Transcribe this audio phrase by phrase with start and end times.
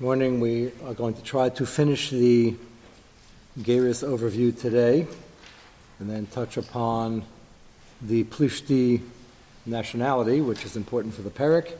[0.00, 0.38] morning.
[0.38, 2.54] We are going to try to finish the
[3.58, 5.08] Geras overview today
[5.98, 7.24] and then touch upon
[8.00, 9.00] the Plishti
[9.66, 11.72] nationality, which is important for the Perik,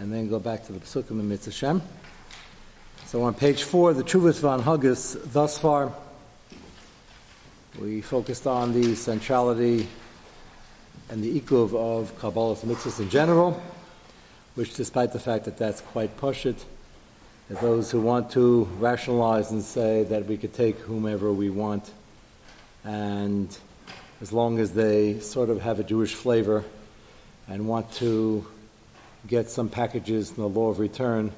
[0.00, 1.80] and then go back to the Pesukim and Mitzvah
[3.06, 5.92] So on page four, the Chuvas Van Huggis, thus far,
[7.80, 9.86] we focused on the centrality
[11.08, 13.62] and the ikuv of Kabbalah mitzvahs in general,
[14.56, 16.64] which despite the fact that that's quite pushit,
[17.50, 21.90] those who want to rationalize and say that we could take whomever we want,
[22.84, 23.56] and
[24.22, 26.64] as long as they sort of have a Jewish flavor
[27.46, 28.46] and want to
[29.26, 31.32] get some packages in the law of return,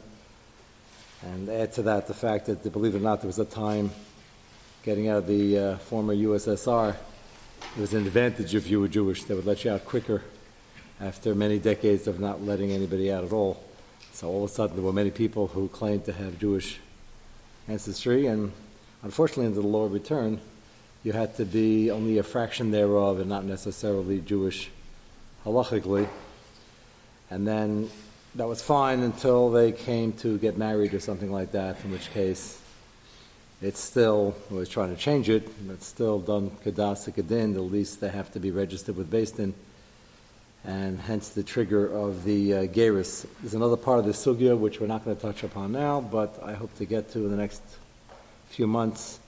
[1.23, 3.91] and add to that the fact that, believe it or not, there was a time
[4.84, 6.95] getting out of the uh, former USSR,
[7.77, 9.24] it was an advantage if you were Jewish.
[9.24, 10.23] They would let you out quicker
[11.01, 13.65] after many decades of not letting anybody out at all.
[14.16, 16.78] So all of a sudden, there were many people who claimed to have Jewish
[17.68, 18.50] ancestry, and
[19.02, 20.40] unfortunately, under the law of return,
[21.04, 24.70] you had to be only a fraction thereof and not necessarily Jewish
[25.45, 26.08] halachically.
[27.28, 27.90] And then
[28.36, 32.10] that was fine until they came to get married or something like that, in which
[32.10, 32.58] case
[33.60, 38.08] it's still, was trying to change it, it's still done kadas kadin, at least they
[38.08, 39.52] have to be registered with Din
[40.66, 43.24] and hence the trigger of the uh, Geras.
[43.40, 46.42] There's another part of the sugya which we're not going to touch upon now, but
[46.42, 47.62] I hope to get to in the next
[48.48, 49.20] few months,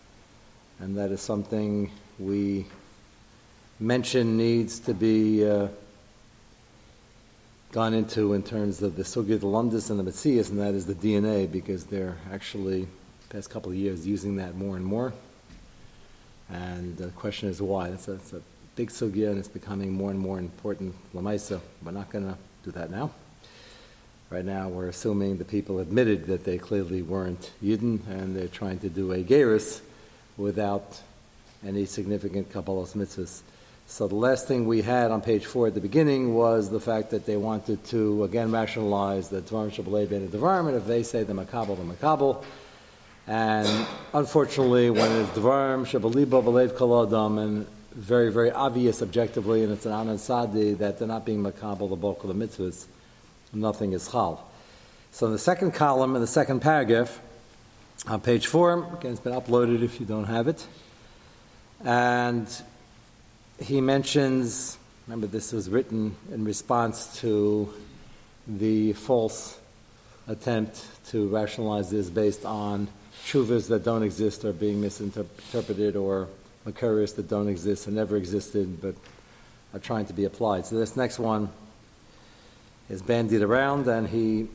[0.81, 2.67] and that is something we
[3.79, 5.69] mention needs to be uh,
[7.71, 10.87] gone into in terms of the sugya, the Lundis, and the Metzias, and that is
[10.87, 12.89] the DNA, because they're actually,
[13.29, 15.13] past couple of years, using that more and more.
[16.51, 17.91] And the question is why.
[17.91, 18.43] That's a, that's a
[18.79, 20.95] big sugya and it's becoming more and more important.
[21.13, 23.11] Lamaisa, we're not going to do that now.
[24.31, 28.79] Right now, we're assuming the people admitted that they clearly weren't Yidden and they're trying
[28.79, 29.81] to do a Geras
[30.37, 31.01] without
[31.67, 33.43] any significant Kabbalah's mitzvahs.
[33.89, 37.11] So the last thing we had on page four at the beginning was the fact
[37.11, 41.25] that they wanted to again rationalize the Dvarim Shabbalei Ben Dvarim, and if they say
[41.25, 42.45] the Makabal, the Makabal.
[43.27, 47.67] And unfortunately, when it's Dvarim Shabbaliba Balev Kaladam, and
[47.99, 51.97] very, very obvious objectively, and it's an Anan Sadi that they're not being makabel the
[51.97, 52.87] bulk of the mitzvahs.
[53.53, 54.49] Nothing is chal.
[55.11, 57.21] So in the second column, in the second paragraph,
[58.07, 60.65] on page four, again, it's been uploaded if you don't have it.
[61.85, 62.47] And
[63.59, 67.73] he mentions, remember, this was written in response to
[68.47, 69.59] the false
[70.29, 72.87] attempt to rationalize this based on
[73.25, 76.29] shuvas that don't exist or being misinterpreted or
[76.69, 78.95] Makarios that don't exist and never existed but
[79.75, 80.67] are trying to be applied.
[80.67, 81.49] So this next one
[82.89, 84.49] is bandied around and he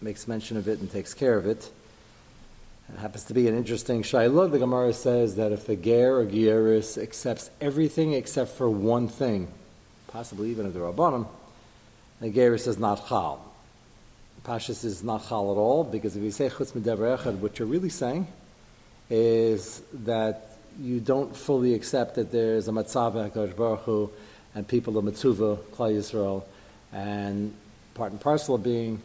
[0.00, 1.70] makes mention of it and takes care of it.
[2.92, 4.50] It happens to be an interesting shayla.
[4.50, 9.48] The Gemara says that if the ger or gieris accepts everything except for one thing,
[10.08, 11.26] possibly even a rabbanim,
[12.20, 13.40] the geris is not chal.
[14.44, 17.88] Pashas is not chal at all because if you say chutz echad, what you're really
[17.88, 18.26] saying
[19.08, 24.10] is that you don't fully accept that there's a Matzava HaKadosh Baruch Hu
[24.54, 26.44] and people of Mitzuva, Klal Yisrael,
[26.92, 27.54] and
[27.94, 29.00] part and parcel of being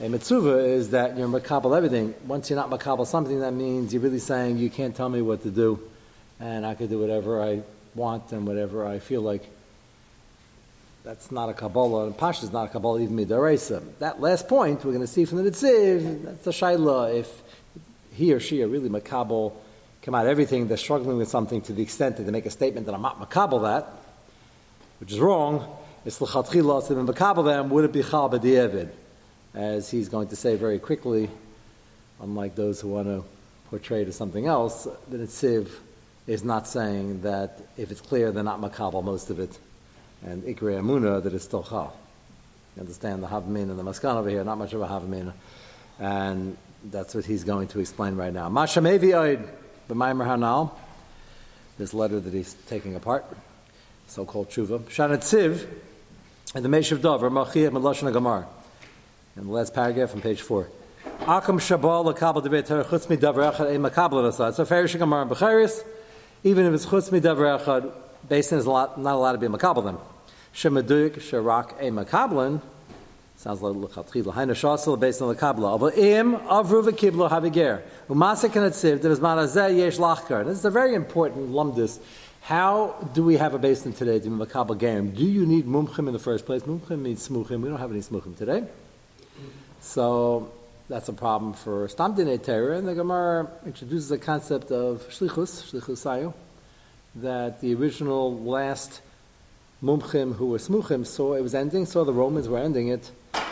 [0.00, 2.14] a Mitzuva is that you're Makabal everything.
[2.26, 5.42] Once you're not Makabal something, that means you're really saying you can't tell me what
[5.42, 5.80] to do,
[6.38, 7.62] and I could do whatever I
[7.94, 9.48] want and whatever I feel like.
[11.02, 13.82] That's not a Kabbalah, and Pasha is not a Kabbalah, even Midaresa.
[14.00, 17.14] That last point, we're going to see from the Netziv, that's a Shaila.
[17.20, 17.42] If
[18.12, 19.52] he or she are really Makabal,
[20.06, 22.86] come out everything, they're struggling with something to the extent that they make a statement
[22.86, 23.90] that I'm not makabel that,
[25.00, 25.66] which is wrong.
[26.04, 28.90] It's l'chatchila, so then makabel them, would it be chal b'di'evid?
[29.52, 31.28] As he's going to say very quickly,
[32.22, 33.24] unlike those who want to
[33.68, 35.70] portray it as something else, the Netziv
[36.28, 39.58] is not saying that if it's clear they're not makabel most of it,
[40.24, 41.98] and ikri amuna that it's still chal.
[42.76, 45.32] You understand the havmin and the maskan over here, not much of a havmin,
[45.98, 48.48] and that's what he's going to explain right now.
[49.88, 50.70] Masha B'maimer Hanal,
[51.78, 53.24] this letter that he's taking apart,
[54.06, 54.80] so-called tshuva.
[54.80, 55.66] Shanat Siv,
[56.54, 58.46] and the Meshav Dover, Machiyah Melashon Gamar.
[59.36, 60.68] In the last paragraph on page four.
[61.20, 64.54] Akam Shabal Lakabal Debet Torah Chutz Mi Davar Echad Ein Makabel Asad.
[64.54, 65.84] So Farish Gamar and Becharis,
[66.42, 67.92] even if it's Chutz Mi Davar Echad,
[68.28, 69.98] Basin is not allowed to be Makabel them.
[70.54, 72.60] Shemaduyik Sharak Ein Makabelin,
[73.36, 74.32] Sounds like lechatchila.
[74.32, 75.78] Haina shasel based on the kabbalah.
[75.78, 77.82] But im avru v'kiblo haviger.
[78.08, 80.44] Umasa kanatziv there is manazeh yesh lachkar.
[80.44, 81.98] This is a very important lumdis.
[82.42, 85.10] How do we have a basin today to be makabel game?
[85.10, 86.62] Do you need mumchim in the first place?
[86.62, 87.60] Mumchim means smuchim.
[87.60, 88.64] We don't have any smuchim today.
[89.80, 90.50] So
[90.88, 95.72] that's a problem for Stam Dinei Torah, and the Gemara introduces the concept of Shlichus,
[95.72, 96.32] shlichusayu,
[97.16, 99.00] that the original last
[99.82, 103.10] Mumchim who were Smuchim saw it was ending, saw the Romans were ending it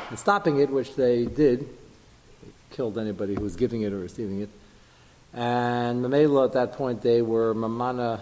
[0.09, 4.41] and stopping it, which they did, They killed anybody who was giving it or receiving
[4.41, 4.49] it.
[5.35, 8.21] And Mamela at that point they were Mamana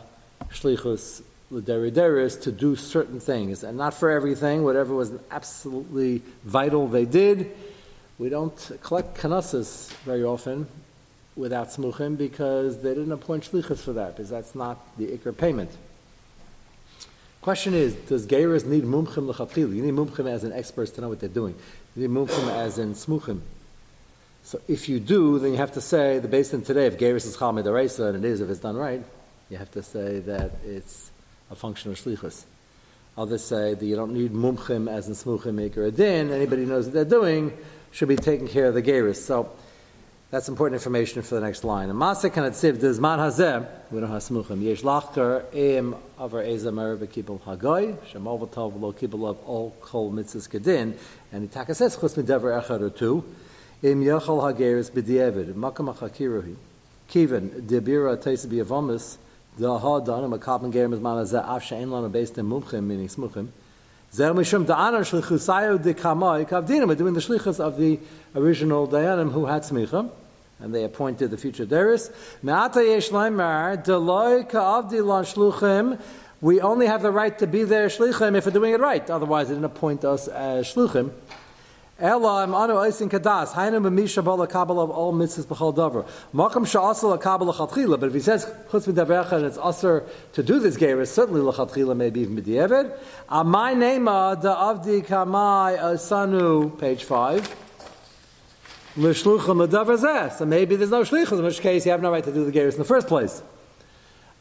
[0.51, 1.23] Shlichus
[1.53, 7.53] L'Derideris to do certain things, and not for everything, whatever was absolutely vital they did.
[8.19, 10.67] We don't collect kanasas very often
[11.37, 15.71] without smuchim because they didn't appoint shlichus for that, because that's not the ikr payment.
[17.43, 19.75] Question is, does Geiris need mumchim lechatchil?
[19.75, 21.57] You need mumchim as an expert to know what they're doing.
[21.97, 23.41] You need mumchim as in smuchim.
[24.45, 27.37] So if you do, then you have to say the basin today, if Geiris is
[27.37, 29.03] chal medareisa, and it is if it's done right,
[29.51, 31.11] you have to say that it's
[31.51, 32.45] a function of shlichus.
[33.19, 36.31] Others say that you don't need mumchim as in smuchim maker a din.
[36.31, 37.53] Anybody who knows what they're doing
[37.91, 39.17] should be taking care of the Geiris.
[39.17, 39.51] So
[40.33, 41.91] that's important information for the next line.
[41.91, 47.39] Masa kan atziv does man hazeh, have smuchim, yesh lachker im avar eza mer v'kibel
[47.43, 50.97] hagoy, shemol v'tov lo of all kol mitzvahs kedin,
[51.33, 53.23] and itaka says chus midever echad or two,
[53.83, 56.57] im yachal hageris b'di'evid, makam achakiruhi,
[57.11, 59.19] kiven, debira teis b'yavomis,
[59.59, 62.85] the ha danim a kapman gerim is man hazeh, af she'en lana based in mumchim,
[62.85, 63.49] meaning smuchim,
[64.15, 66.95] Zer mishum da'ana shlichusayo de kamai kavdinim.
[66.99, 67.99] Doing the shlichus of the
[68.35, 70.11] original dayanim who had smicha,
[70.63, 72.11] and they appointed the future deris.
[75.25, 76.01] Shluchim.
[76.41, 79.09] We only have the right to be there shlichim if we're doing it right.
[79.11, 81.13] Otherwise, they didn't appoint us as shluchim.
[82.01, 83.77] Hainu
[84.83, 86.05] of all mitzvahs b'chol davar.
[88.01, 91.97] But if he says chutz v'davecha and it's usher to do this geras, certainly lechatchila,
[91.97, 92.99] maybe even b'di'evid.
[93.31, 97.55] Amai nema da avdi kamai asanu, page five.
[98.95, 102.53] So maybe there's no shlichus, in which case you have no right to do the
[102.53, 103.43] geras in the first place.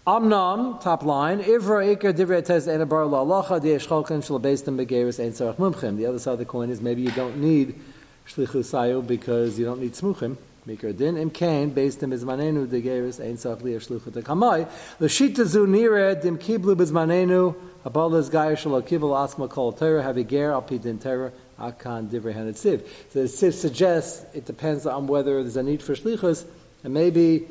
[0.05, 5.57] Amnam, top line, Ivra Iker Divrei Tez Enabar La'alacha Di Eshcholken Shalabestim Begeris Ein Sarach
[5.57, 5.95] Mumchim.
[5.95, 7.79] The other side of the coin is maybe you don't need
[8.27, 10.37] Shlichus Sayu because you don't need Smuchim.
[10.67, 14.67] Mikar Din Im Kain, based in Bizmanenu Degeris Ein Sarach Liya Shluchut Kamai.
[14.99, 17.55] L'shita Zu Nire Dim Kiblu Bizmanenu
[17.85, 21.31] Abalas Gaya Shalal Kibul Asma Kol Torah Haviger Al Din Torah
[21.61, 22.87] Akan Divrei Hanetziv.
[23.11, 26.45] So the suggests it depends on whether there's a need for Shlichus
[26.83, 27.47] and maybe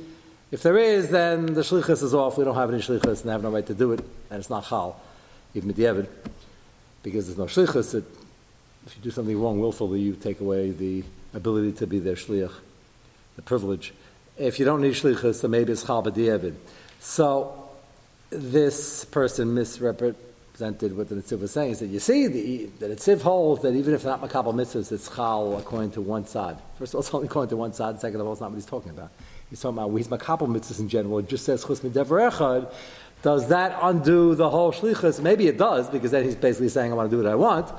[0.50, 2.36] if there is, then the shlichus is off.
[2.36, 4.66] We don't have any shlichus and have no right to do it, and it's not
[4.66, 5.00] chal,
[5.54, 6.08] even medievid,
[7.02, 7.94] because there's no shlichus.
[7.94, 8.04] It,
[8.84, 11.04] if you do something wrong willfully, you take away the
[11.34, 12.52] ability to be their shliach,
[13.36, 13.94] the privilege.
[14.36, 16.56] If you don't need shlichus, then maybe it's chal b'di'evid.
[16.98, 17.68] So
[18.30, 20.29] this person misrepresented
[20.60, 21.72] what the Netziv was saying.
[21.72, 25.08] Is that you see the, the Netziv holds that even if not makabel mitzvahs, it's
[25.14, 26.58] chal according to one side.
[26.78, 28.00] First of all, it's only according to one side.
[28.00, 29.10] Second of all, it's not what he's talking about.
[29.48, 31.18] He's talking about he's makabel mitzvahs in general.
[31.18, 32.72] It just says chus echad.
[33.22, 35.20] Does that undo the whole shlichus?
[35.20, 37.70] Maybe it does, because then he's basically saying, I want to do what I want.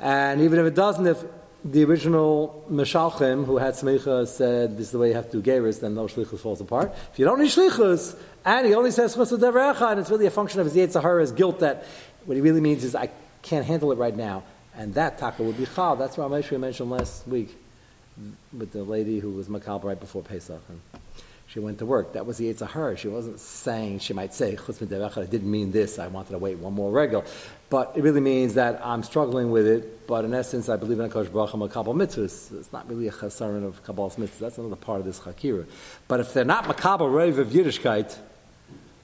[0.00, 1.24] And even if it doesn't, if
[1.70, 5.50] the original Meshalchim, who had smicha, said this is the way you have to do
[5.50, 6.94] geras, then no shlichus falls apart.
[7.12, 10.60] If you don't need shlichus, and he only says chus and it's really a function
[10.60, 11.84] of his Yetzirah's guilt that
[12.24, 13.10] what he really means is, I
[13.42, 14.44] can't handle it right now.
[14.76, 15.96] And that taka would be chal.
[15.96, 17.56] That's what Rameshri mentioned last week
[18.56, 20.62] with the lady who was makabel right before Pesach.
[20.68, 20.80] And
[21.48, 22.12] she went to work.
[22.12, 22.98] That was the Yetzirah.
[22.98, 26.74] She wasn't saying, she might say, I didn't mean this, I wanted to wait one
[26.74, 27.24] more regal.
[27.70, 31.06] But it really means that I'm struggling with it, but in essence, I believe in
[31.06, 32.58] a Kosh Baruch Makabal mitzvahs.
[32.58, 34.38] It's not really a chasaron of Kabbal's mitzvahs.
[34.38, 35.66] That's another part of this chakira.
[36.06, 38.16] But if they're not Makabal Rev of Yiddishkeit,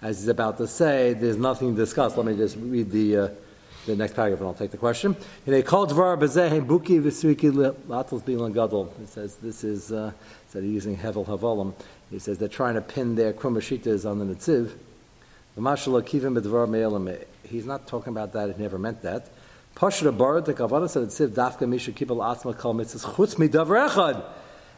[0.02, 2.14] as he's about to say, there's nothing to discuss.
[2.16, 3.28] Let me just read the, uh,
[3.86, 5.16] the next paragraph and I'll take the question.
[5.46, 7.00] A called Buki
[8.22, 8.94] Bilan Gadol.
[9.02, 10.12] It says this is, uh,
[10.44, 11.74] instead of using Hevel Havolim,
[12.14, 14.70] he says they're trying to pin their Krumashitas on the Netziv.
[17.42, 19.28] He's not talking about that, he never meant that.
[19.74, 24.24] Pashra Bar, the Kavana said Netziv Dafka Misha Kibal Asma Kal Mitzvah Chutz Midavar Echad.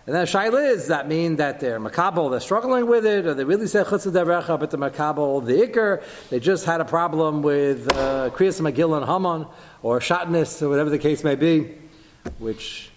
[0.06, 3.44] And then Shaila is, that mean that they're makabel, they're struggling with it, or they
[3.44, 7.92] really say chutz derecha, but the makabel, the ikr, they just had a problem with
[7.92, 9.46] uh, Kriyas Megillah and Haman,
[9.82, 11.74] or Shatness, or whatever the case may be,
[12.38, 12.92] which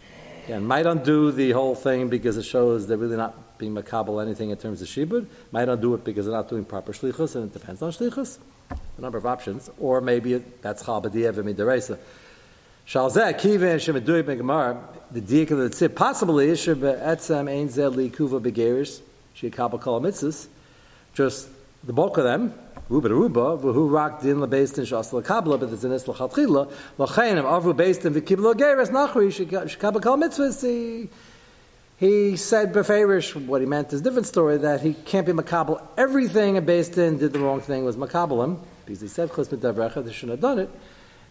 [0.49, 4.49] again, might undo the whole thing because it shows they're really not being makabel anything
[4.49, 5.27] in terms of shibud.
[5.51, 8.39] Might undo it because they're not doing proper shlichus, and it depends on shlichus.
[8.71, 9.69] A number of options.
[9.77, 11.99] Or maybe it, that's chal b'diyev midaresa.
[12.87, 18.41] Shalzeh kivin shemedui megamar the diak of the tzib possibly isher be'etzem ein zeh likuva
[18.41, 19.01] begeris
[19.35, 20.47] shekabel kol mitzvahs
[21.13, 21.47] just
[21.83, 22.55] the bulk of them
[22.89, 23.89] ruba ruba but avru
[27.77, 29.29] based in v'kibla geris nachri
[30.17, 31.09] mitzvahs
[31.97, 35.85] He said Beferish, what he meant is a different story, that he can't be Makabal.
[35.97, 39.49] Everything a Beis Din did the wrong thing was Makabal him, because he said Chus
[39.49, 40.69] Mitavrecha, they shouldn't have done it.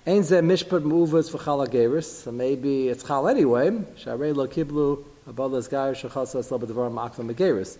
[0.08, 3.68] Ein ze mishpat mu'uvas for chala so maybe it's chal anyway.
[3.68, 7.76] Sharei lo kiblu abalas gair shachasa sloba devar ma'akva megeris.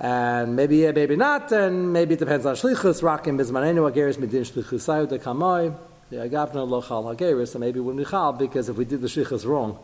[0.00, 4.42] And maybe yeah, maybe not, and maybe it depends on shlichus, rakim bizmanenu ageris midin
[4.42, 5.76] shlichus sayu de kamoi,
[6.10, 9.44] the agapna lo chal hageris, so maybe wouldn't chal, because if we did the shlichus
[9.44, 9.76] wrong,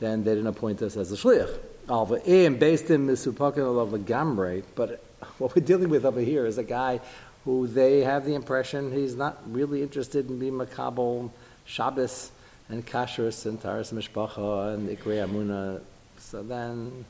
[0.00, 1.54] then they didn't appoint us as a shlich.
[1.86, 5.04] Alva im based in misupakin of the gambre, but
[5.38, 6.98] what we're dealing with over here is a guy
[7.44, 11.30] who they have the impression he's not really interested in being makabel
[11.64, 12.30] Shabbos
[12.68, 15.80] and kashrus and taras mishpacha and ikrei amuna.
[16.18, 17.04] So then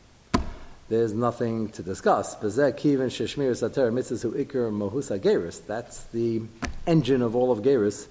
[0.93, 2.35] there's nothing to discuss.
[2.35, 2.67] That's the
[6.87, 8.09] engine of all of hasinai.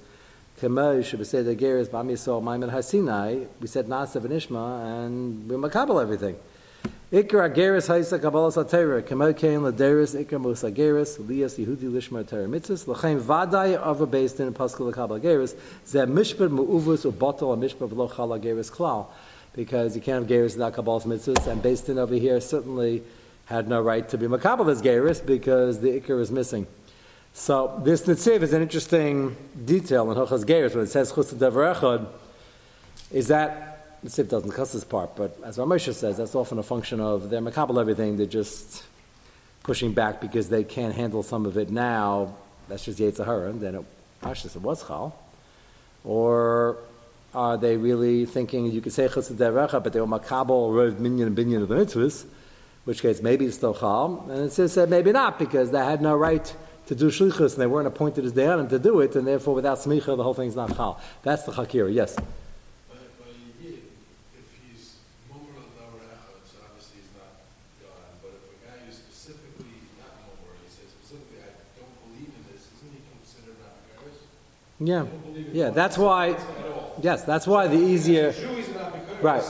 [3.59, 6.37] We said nasav and ishma and we makabel everything.
[7.11, 13.21] Ikra Geras Haisa Kabbalah Satera, Kemokain Laderis, Ikra Musa Geras, Lias Yehudi Lishma Terra Lachem
[13.21, 15.53] Vadai of a based in Pascal Kabbalah Geras,
[15.85, 18.09] Zeh Mishpat Mu'uvus or Bottle and Mishpat V'lo
[18.41, 19.05] Geras Klal,
[19.53, 23.03] because you can't have Geras without Kabbalah's Mitzvahs, and based in over here certainly
[23.45, 26.67] had no right to be Makabbalah's Geras because the Ikra is missing.
[27.33, 32.07] So this Netziv is an interesting detail in Hochas Geras when it says Chus Echad,
[33.11, 33.71] is that
[34.05, 37.39] Siv doesn't cuss this part, but as Ramosha says, that's often a function of they're
[37.79, 38.83] everything, they're just
[39.63, 42.35] pushing back because they can't handle some of it now.
[42.67, 43.85] That's just Yetzirah, and then it,
[44.23, 45.15] it was Chal.
[46.03, 46.77] Or
[47.33, 51.27] are they really thinking you could say Chesed Derecha, but they were makabel, Rov Minyan,
[51.27, 52.25] and Binyan of the mitzvahs,
[52.83, 56.15] which case maybe it's still Chal, and it says maybe not because they had no
[56.15, 56.53] right
[56.87, 59.77] to do shlichus and they weren't appointed as Dayanim to do it, and therefore without
[59.77, 60.99] smicha the whole thing's not Chal.
[61.23, 62.15] That's the Chakira, yes.
[62.15, 62.25] But,
[63.17, 63.27] but
[63.61, 63.79] did,
[64.67, 64.97] he's
[65.31, 65.37] no
[65.95, 67.31] record, so obviously he's not
[67.79, 68.19] gone.
[68.21, 72.43] But if a guy is specifically not more, he says specifically, I don't believe in
[72.51, 72.67] this.
[72.75, 74.11] Isn't he considered not a guy?
[74.83, 75.05] Yeah,
[75.53, 75.69] yeah.
[75.69, 76.35] That's why.
[77.01, 78.33] Yes, that's why the easier.
[79.21, 79.43] Right.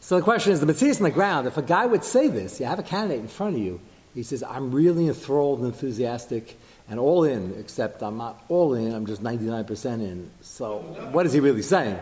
[0.00, 1.46] So the question is, the Matthias on the ground.
[1.46, 3.80] If a guy would say this, you have a candidate in front of you.
[4.14, 8.92] He says, "I'm really enthralled and enthusiastic and all in, except I'm not all in.
[8.92, 10.78] I'm just 99 percent in." So,
[11.12, 11.98] what is he really saying?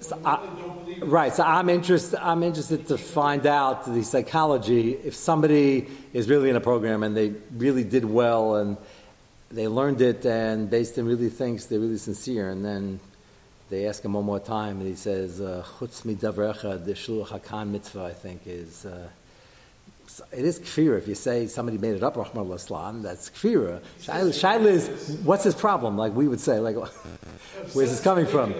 [0.00, 0.46] So I,
[1.02, 1.32] right.
[1.32, 2.20] So I'm interested.
[2.20, 4.92] I'm interested to find out the psychology.
[4.92, 8.76] If somebody is really in a program and they really did well and
[9.50, 13.00] they learned it, and based in really thinks they're really sincere, and then
[13.70, 16.82] they ask him one more time, and he says, uh, "Chutz mi davrecha
[17.26, 18.84] hakan mitzvah." I think is.
[18.86, 19.08] Uh,
[20.32, 20.98] it is kfira.
[20.98, 23.80] If you say somebody made it up, Rahman Islam, that's kfira.
[24.00, 25.96] Shaila is, what's his problem?
[25.96, 26.76] Like we would say, like,
[27.72, 28.54] where's this coming from?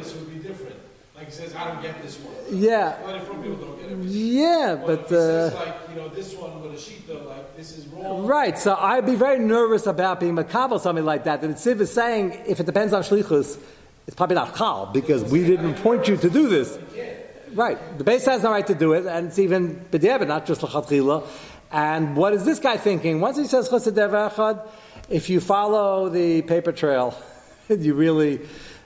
[1.17, 2.35] Like he says, I don't get this one.
[2.51, 3.01] Yeah.
[3.01, 3.99] A lot of people don't get it.
[3.99, 5.09] Yeah, but.
[5.09, 8.27] but uh, like, you know, this one with a sheet, though, like, this is wrong.
[8.27, 11.45] Right, so I'd be very nervous about being macabre something like that.
[11.45, 13.61] And Tziv is saying, if it depends on shlichus,
[14.09, 16.79] it's probably not chal, because we didn't point you to do this.
[17.53, 20.65] Right, the base has no right to do it, and it's even b'diavad, not just
[20.65, 21.25] l'chatchila.
[21.71, 23.21] And what is this guy thinking?
[23.21, 24.69] Once he says chesed
[25.09, 27.17] if you follow the paper trail,
[27.69, 28.41] you really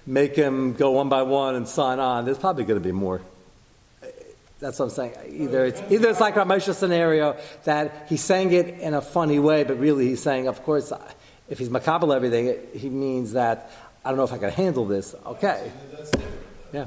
[0.08, 3.20] make him go one by one and sign on, there's probably going to be more.
[4.58, 5.12] That's what I'm saying.
[5.28, 9.38] Either it's either it's like a Moshe scenario that he's saying it in a funny
[9.38, 10.92] way, but really he's saying, of course,
[11.48, 13.70] if he's makabel everything, he means that
[14.04, 15.14] I don't know if I can handle this.
[15.24, 15.70] Okay.
[16.72, 16.86] Yeah.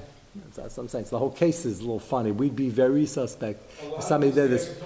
[0.55, 1.05] That's what I'm saying.
[1.05, 2.31] So the whole case is a little funny.
[2.31, 4.77] We'd be very suspect if somebody did this.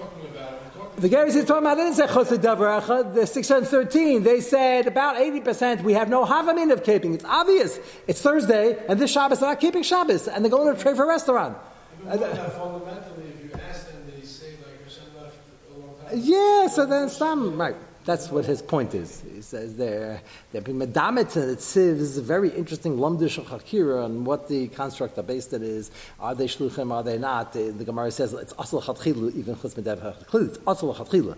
[0.97, 4.23] The Garys is talking about, didn't say Chosed Davar the 613.
[4.23, 7.13] They said about 80% we have no Havamin of keeping.
[7.13, 7.79] It's obvious.
[8.07, 11.03] It's Thursday, and this Shabbos they're not keeping Shabbos, and they're going to trade for
[11.03, 11.57] a restaurant.
[12.05, 15.35] fundamentally, if you ask them, they say, like, Hashem left
[15.69, 17.75] a long time Yeah, so then Stam, right.
[18.05, 19.23] That's what his point is.
[19.33, 20.21] He says there,
[20.51, 25.17] there be medamet and Tziv is a very interesting lumdish chakira on what the construct
[25.17, 25.89] of based it is.
[26.19, 26.91] Are they shluchim?
[26.91, 27.53] Are they not?
[27.53, 31.35] The, the Gemara says it's asal chatchilu, even chutz medav It's asal chatchilu,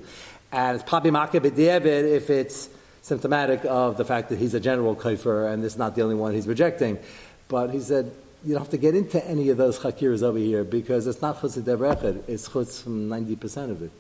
[0.52, 2.68] and it's probably b'diavad if it's
[3.02, 6.16] symptomatic of the fact that he's a general kaifer and this is not the only
[6.16, 7.00] one he's rejecting.
[7.48, 8.12] But he said
[8.44, 11.40] you don't have to get into any of those chakiras over here because it's not
[11.40, 13.92] chutz medav It's chutz from ninety percent of it.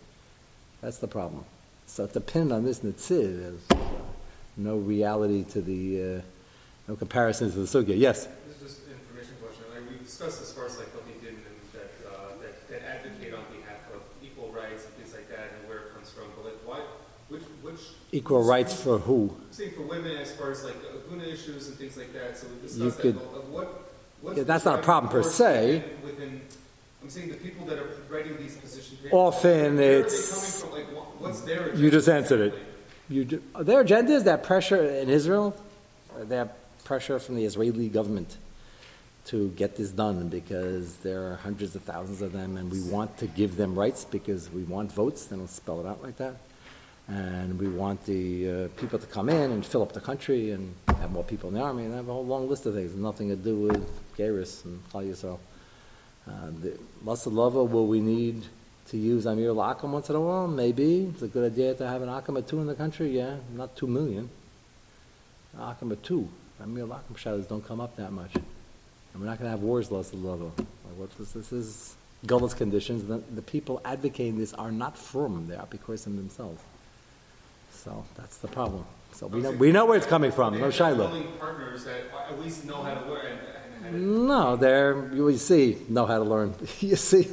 [0.81, 1.45] That's the problem.
[1.87, 3.81] So depending on this Netziv, there's
[4.55, 6.21] no reality to the, uh,
[6.87, 7.97] no comparison to the Sugya.
[7.97, 8.27] Yes?
[8.47, 9.63] This is just an information question.
[9.73, 12.81] Like we discussed as far as like what they did and that, uh, that, that
[12.87, 16.25] advocate on behalf of equal rights and things like that and where it comes from.
[16.35, 16.81] But like why,
[17.29, 17.79] which, which
[18.11, 19.35] Equal rights for who?
[19.51, 22.55] Saying for women as far as like Aguna issues and things like that, so we
[22.55, 23.91] You discussed that, could- what,
[24.21, 24.37] what's.
[24.37, 25.83] Yeah, that's not a problem per se.
[26.03, 26.41] within- Within,
[27.07, 29.01] I'm saying the people that are writing these positions.
[29.01, 30.95] where- Often where are they it's- coming from?
[30.97, 31.73] Like, what's their?
[31.73, 32.53] You just answered it.
[33.07, 35.55] You do, their agenda is that pressure in Israel,
[36.13, 36.43] or they
[36.83, 38.35] pressure from the Israeli government
[39.27, 43.17] to get this done because there are hundreds of thousands of them and we want
[43.19, 46.35] to give them rights because we want votes, they don't spell it out like that.
[47.07, 48.25] And we want the
[48.65, 51.55] uh, people to come in and fill up the country and have more people in
[51.55, 53.87] the army and have a whole long list of things, nothing to do with
[54.17, 55.39] Geras and Klal Yisrael.
[56.27, 56.31] Uh,
[56.61, 58.43] the Lasa Lava, will we need
[58.87, 60.47] to use Amir Lakam once in a while?
[60.47, 61.05] Maybe.
[61.05, 63.35] It's a good idea to have an Akam or two in the country, yeah.
[63.53, 64.29] Not two million.
[65.57, 66.27] Akam or two.
[66.61, 68.35] Amir Lakam shadows don't come up that much.
[68.35, 70.45] And we're not going to have wars, Lasa Lava.
[70.45, 73.05] Like what this, this is Gullah's conditions.
[73.05, 76.61] The, the people advocating this are not from, they are themselves.
[77.71, 78.85] So that's the problem.
[79.13, 81.23] So we know, we know where it's coming from, no Shiloh.
[81.39, 83.56] partners that at least know how to work and, and how to.
[83.91, 86.53] No, they're, you see, know how to learn.
[86.79, 87.23] You see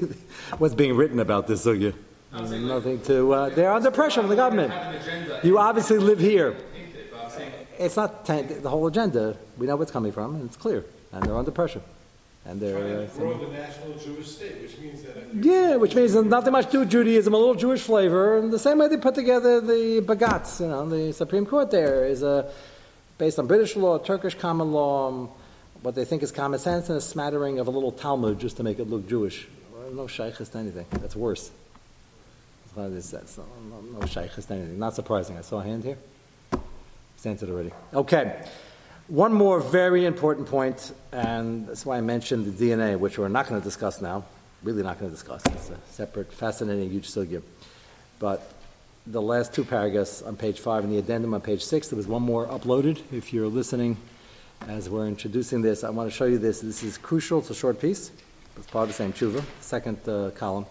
[0.59, 1.95] what's being written about this, Sugya.
[2.33, 4.73] Saying, like, Nothing to, uh, they're under pressure from the government.
[4.73, 5.41] Have an agenda.
[5.45, 6.53] You obviously live here.
[6.53, 10.13] Paint it, but I'm saying, It's not, the whole agenda, we know where it's coming
[10.13, 11.83] from, and it's clear, and they're under pressure.
[12.47, 16.53] And they're, uh, grow the national Jewish state, which means that yeah, which means nothing
[16.53, 20.03] much to Judaism, a little Jewish flavor, and the same way they put together the
[20.03, 22.53] Bagats, you know, the Supreme Court there is uh,
[23.17, 25.31] based on British law, Turkish common law, um,
[25.85, 28.63] what they think is common sense, and a smattering of a little Talmud just to
[28.63, 29.47] make it look Jewish.
[29.93, 30.87] No shaykhis to anything.
[30.93, 31.51] That's worse.
[32.75, 33.13] That's.
[33.13, 33.45] No,
[33.93, 34.79] no, to anything.
[34.79, 35.37] Not surprising.
[35.37, 35.99] I saw a hand here.
[37.23, 37.71] It's already.
[37.93, 38.43] Okay.
[39.09, 43.47] One more very important point, and that's why I mentioned the DNA, which we're not
[43.47, 44.25] going to discuss now.
[44.63, 45.43] Really not going to discuss.
[45.47, 47.43] It's a separate, fascinating, huge sugya.
[48.19, 48.51] But
[49.07, 52.07] the last two paragraphs on page five and the addendum on page six, there was
[52.07, 53.03] one more uploaded.
[53.13, 53.99] If you're listening
[54.69, 56.61] as we're introducing this, I want to show you this.
[56.61, 57.41] This is crucial.
[57.41, 58.11] It's a short piece.
[58.57, 60.67] It's part of the same tshuva, second uh, column.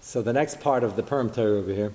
[0.00, 1.92] So the next part of the perm Torah over here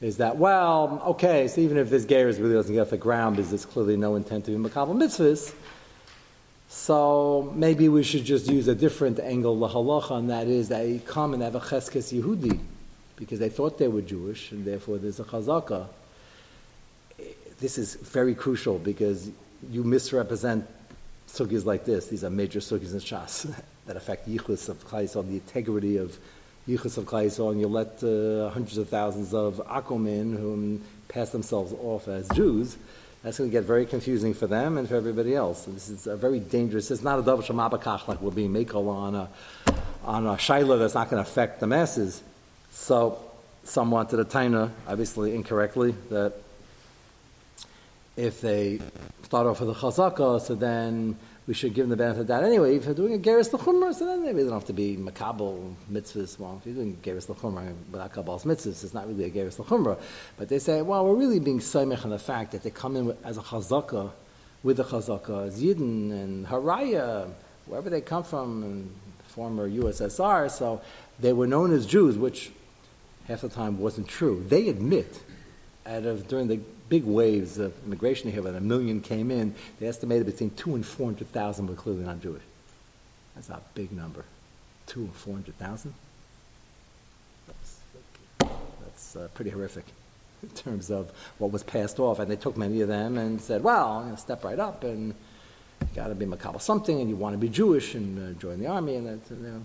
[0.00, 3.36] is that, well, okay, so even if this Geras really doesn't get off the ground
[3.36, 5.54] because there's clearly no intent to be Makabal mitzvahs,
[6.68, 11.00] so maybe we should just use a different angle, the halacha, and that is they
[11.06, 12.58] come and have a cheskes Yehudi
[13.16, 15.86] because they thought they were Jewish, and therefore there's a chazaka.
[17.64, 19.30] This is very crucial because
[19.70, 20.66] you misrepresent
[21.26, 22.08] sugis like this.
[22.08, 23.50] These are major sugis in Shas
[23.86, 26.18] that affect yichus of Yisrael, the integrity of
[26.68, 31.72] yichus of Yisrael, and you let uh, hundreds of thousands of akomin who pass themselves
[31.82, 32.76] off as Jews.
[33.22, 35.66] That's going to get very confusing for them and for everybody else.
[35.66, 36.90] And this is a very dangerous.
[36.90, 39.30] It's not a davar shamabakach like we're being makel on a
[40.04, 42.22] on a shaila that's not going to affect the masses.
[42.72, 43.18] So
[43.62, 46.43] some wanted a taina, obviously incorrectly, that
[48.16, 48.80] if they
[49.22, 52.42] start off with a chazaka, so then we should give them the benefit of that.
[52.42, 55.74] Anyway, if they're doing a geras l'chumra, so then they don't have to be makabel
[55.92, 56.38] mitzvahs.
[56.38, 59.98] Well, if you're doing geras l'chumra without kabbal's mitzvahs, it's not really a geras l'chumra.
[60.36, 63.16] But they say, well, we're really being samech on the fact that they come in
[63.24, 64.12] as a chazaka,
[64.62, 67.30] with a chazaka, as Yidden and Haraya,
[67.66, 68.90] wherever they come from,
[69.26, 70.80] former USSR, so
[71.20, 72.50] they were known as Jews, which
[73.26, 74.42] half the time wasn't true.
[74.48, 75.20] They admit,
[75.86, 79.86] out of during the big waves of immigration here, when a million came in, they
[79.86, 82.42] estimated between two and four hundred thousand were clearly not Jewish.
[83.34, 84.24] That's a big number,
[84.86, 85.94] two and four hundred thousand.
[87.46, 87.78] That's,
[88.84, 89.84] that's uh, pretty horrific
[90.42, 93.62] in terms of what was passed off, and they took many of them and said,
[93.62, 95.14] "Well, step right up and."
[95.80, 98.58] You got to be makabel something, and you want to be Jewish and uh, join
[98.58, 99.62] the army, and that, you know,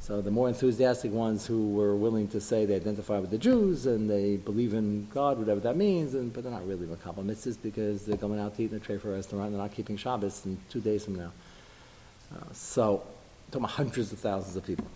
[0.00, 3.86] so the more enthusiastic ones who were willing to say they identify with the Jews
[3.86, 7.56] and they believe in God, whatever that means, and, but they're not really makabel mitzvahs
[7.60, 9.74] because they're going out to eat in a tray for a restaurant and they're not
[9.74, 11.32] keeping Shabbos in two days from now.
[12.34, 13.02] Uh, so,
[13.50, 14.86] talking about hundreds of thousands of people.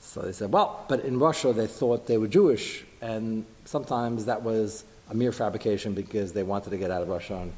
[0.00, 4.42] So they said, well, but in Russia they thought they were Jewish, and sometimes that
[4.42, 7.52] was a mere fabrication because they wanted to get out of Russia and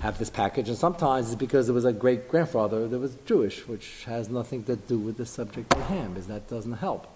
[0.00, 3.66] have this package, and sometimes it's because there was a great grandfather that was Jewish,
[3.66, 7.06] which has nothing to do with the subject at hand, because that doesn't help.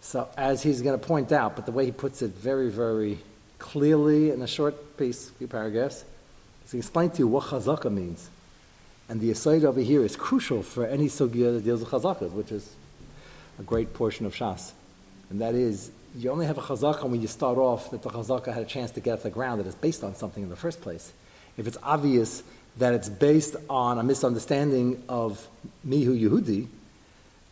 [0.00, 3.18] So, as he's going to point out, but the way he puts it very, very
[3.58, 6.04] clearly in a short piece, few paragraphs,
[6.64, 8.30] is he explains to you what chazaka means.
[9.08, 12.52] And the aside over here is crucial for any sugya that deals with chazakas, which
[12.52, 12.72] is
[13.58, 14.72] a great portion of Shas.
[15.28, 18.54] And that is, you only have a chazaka when you start off that the chazaka
[18.54, 20.56] had a chance to get off the ground that is based on something in the
[20.56, 21.12] first place.
[21.60, 22.42] If it's obvious
[22.78, 25.46] that it's based on a misunderstanding of
[25.84, 26.68] Mihu Yehudi,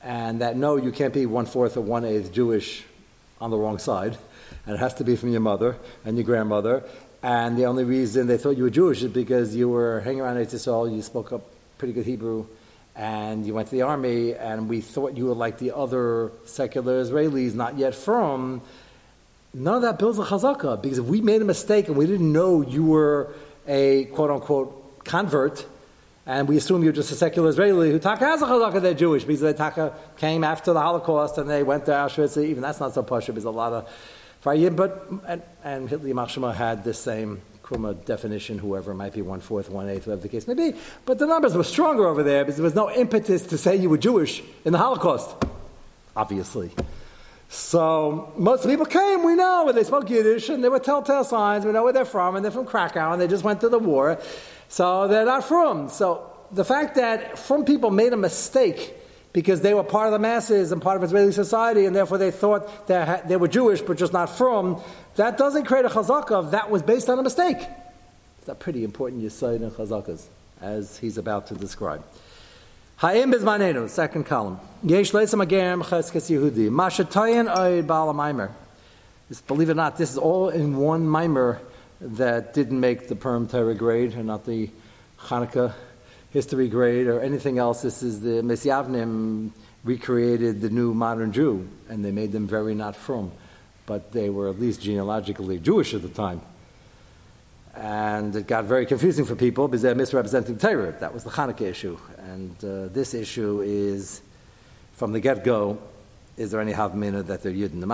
[0.03, 2.85] and that no, you can't be one fourth or one eighth Jewish
[3.39, 4.17] on the wrong side,
[4.65, 6.85] and it has to be from your mother and your grandmother.
[7.23, 10.39] And the only reason they thought you were Jewish is because you were hanging around
[10.39, 11.43] Israel, you spoke up
[11.77, 12.47] pretty good Hebrew,
[12.97, 17.05] and you went to the army, and we thought you were like the other secular
[17.05, 18.63] Israelis, not yet from.
[19.53, 22.33] None of that builds a chazakah, because if we made a mistake and we didn't
[22.33, 23.29] know you were
[23.69, 25.65] a quote unquote convert,
[26.27, 29.25] and we assume you're just a secular Israeli who taka has a chazakah, they're Jewish,
[29.25, 32.43] because they taka came after the Holocaust and they went to Auschwitz.
[32.43, 33.89] Even that's not so posh, there's a lot of
[34.45, 39.41] Fayim, but, and, and Hitler Yamach had this same Kuma definition, whoever might be one
[39.41, 40.75] fourth, one eighth, whatever the case may be.
[41.05, 43.91] But the numbers were stronger over there because there was no impetus to say you
[43.91, 45.35] were Jewish in the Holocaust,
[46.17, 46.71] obviously.
[47.49, 51.65] So most people came, we know, and they spoke Yiddish, and they were telltale signs.
[51.65, 53.79] We know where they're from, and they're from Krakow, and they just went to the
[53.79, 54.21] war.
[54.69, 55.89] So they're not from.
[55.89, 58.95] So the fact that from people made a mistake
[59.33, 62.31] because they were part of the masses and part of Israeli society, and therefore they
[62.31, 64.83] thought that they were Jewish but just not from,
[65.17, 67.59] that doesn't create a chazakah that was based on a mistake.
[68.41, 70.25] It's a pretty important yisod in chazakas,
[70.61, 72.05] as he's about to describe.
[72.99, 74.59] Ha'im bizmanenu, second column.
[74.83, 76.69] Yesh leisam agerim cheskes Yehudi.
[76.69, 78.51] Mashatayin oid ba'al
[79.47, 81.61] Believe it or not, this is all in one mimer
[82.01, 84.69] that didn't make the Perm Torah grade and not the
[85.21, 85.75] Hanukkah
[86.31, 87.83] history grade or anything else.
[87.83, 89.53] This is the Misyavnim
[89.85, 93.31] recreated the new modern Jew, and they made them very not from,
[93.87, 96.41] but they were at least genealogically Jewish at the time.
[97.79, 100.97] And it got very confusing for people because they're misrepresenting Torah.
[100.99, 101.97] That was the Hanukkah issue.
[102.19, 104.21] And uh, this issue is,
[104.95, 105.79] from the get go,
[106.37, 107.85] is there any Havmina that they're Yidden?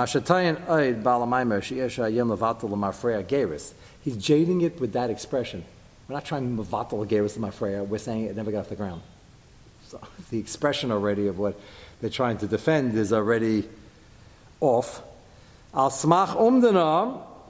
[4.03, 5.65] He's jading it with that expression.
[6.09, 7.87] We're not trying to mavatal mafreya.
[7.87, 9.03] We're saying it never got off the ground.
[9.87, 11.61] So the expression already of what
[12.01, 13.69] they're trying to defend is already
[14.61, 15.03] off.
[15.75, 16.35] Al smach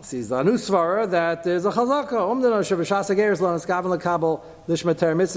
[0.05, 2.21] sees the anusvara that there's a chazaka.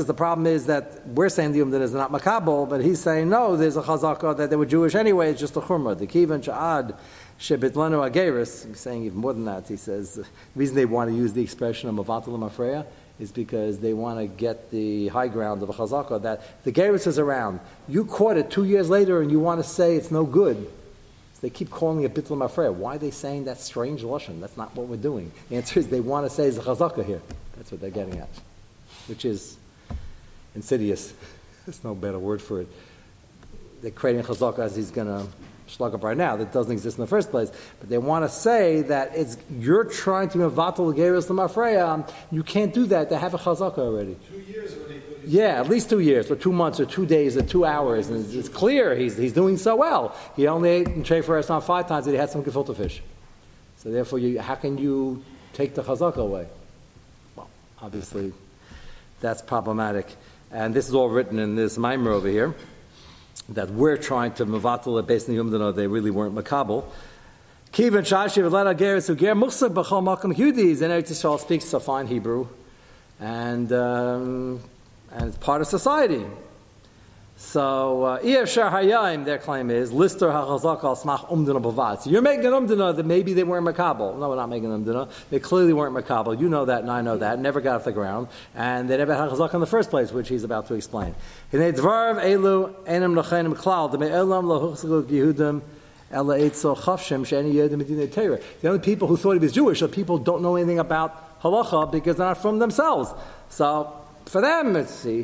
[0.08, 3.56] The problem is that we're saying the umdana is not makabel, but he's saying no.
[3.56, 5.32] There's a chazaka that they were Jewish anyway.
[5.32, 5.98] It's just a chumrah.
[5.98, 6.96] The kivan sha'ad
[7.40, 8.68] shebitlanu ageris.
[8.68, 9.68] He's saying even more than that.
[9.68, 10.26] He says the
[10.56, 12.86] reason they want to use the expression of mavatal mafreya
[13.20, 17.08] is because they want to get the high ground of a chazaka that the Geras
[17.08, 17.60] is around.
[17.88, 20.70] You caught it two years later and you want to say it's no good.
[21.38, 22.74] So they keep calling it bittul mafreya.
[22.74, 24.42] Why are they saying that strange lashon?
[24.42, 25.32] That's not what we're doing.
[25.50, 27.22] The answer is they want to say it's a chazaka here.
[27.56, 28.30] That's what they're getting at,
[29.06, 29.56] which is
[30.56, 31.14] insidious.
[31.68, 32.68] There's no better word for it.
[33.84, 35.28] They're creating chazaka as he's going to
[35.68, 37.52] slug up right now that doesn't exist in the first place.
[37.80, 42.10] But they want to say that it's you're trying to mevatel geras lemafreya.
[42.32, 43.12] You can't do that.
[43.12, 44.18] They have a chazaka already.
[44.28, 45.02] Two years already.
[45.28, 48.34] Yeah, at least two years, or two months, or two days, or two hours, and
[48.34, 50.16] it's clear he's, he's doing so well.
[50.38, 53.02] He only ate in trefer not five times, and he had some gefilte fish.
[53.76, 56.48] So therefore, you, how can you take the chazaka away?
[57.36, 57.50] Well,
[57.82, 58.32] obviously,
[59.20, 60.08] that's problematic.
[60.50, 62.56] And this is all written in this mimer over here
[63.50, 66.86] that we're trying to mevatel based on the Yumdana, they really weren't makabel.
[67.74, 72.08] Kivin Shashi V'lena Geras Uger Muchsag B'chol Makam Yudis and Eretz Yisrael speaks so fine
[72.08, 72.48] Hebrew,
[73.20, 74.62] and um,
[75.12, 76.26] and it's part of society.
[77.40, 83.44] So, uh, Hayayim, their claim is, Lister Smach you're making an Umdana that maybe they
[83.44, 84.18] weren't Makabal.
[84.18, 85.08] No, we're not making an Umdana.
[85.30, 86.40] They clearly weren't Makabal.
[86.40, 87.38] You know that, and I know that.
[87.38, 88.30] Never got off the ground.
[88.56, 91.14] And they never had Chazak in the first place, which he's about to explain.
[91.52, 91.60] The
[98.64, 101.92] only people who thought he was Jewish are people who don't know anything about halacha
[101.92, 103.14] because they're not from themselves.
[103.50, 103.94] So
[104.28, 104.76] for them,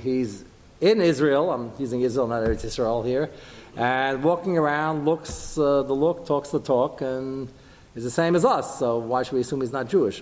[0.02, 0.46] he's
[0.82, 1.52] in Israel.
[1.52, 3.30] I'm using Israel, not Eretz Israel here.
[3.76, 7.50] And walking around, looks uh, the look, talks the talk, and
[7.96, 8.80] is the same as us.
[8.80, 10.20] So why should we assume he's not Jewish?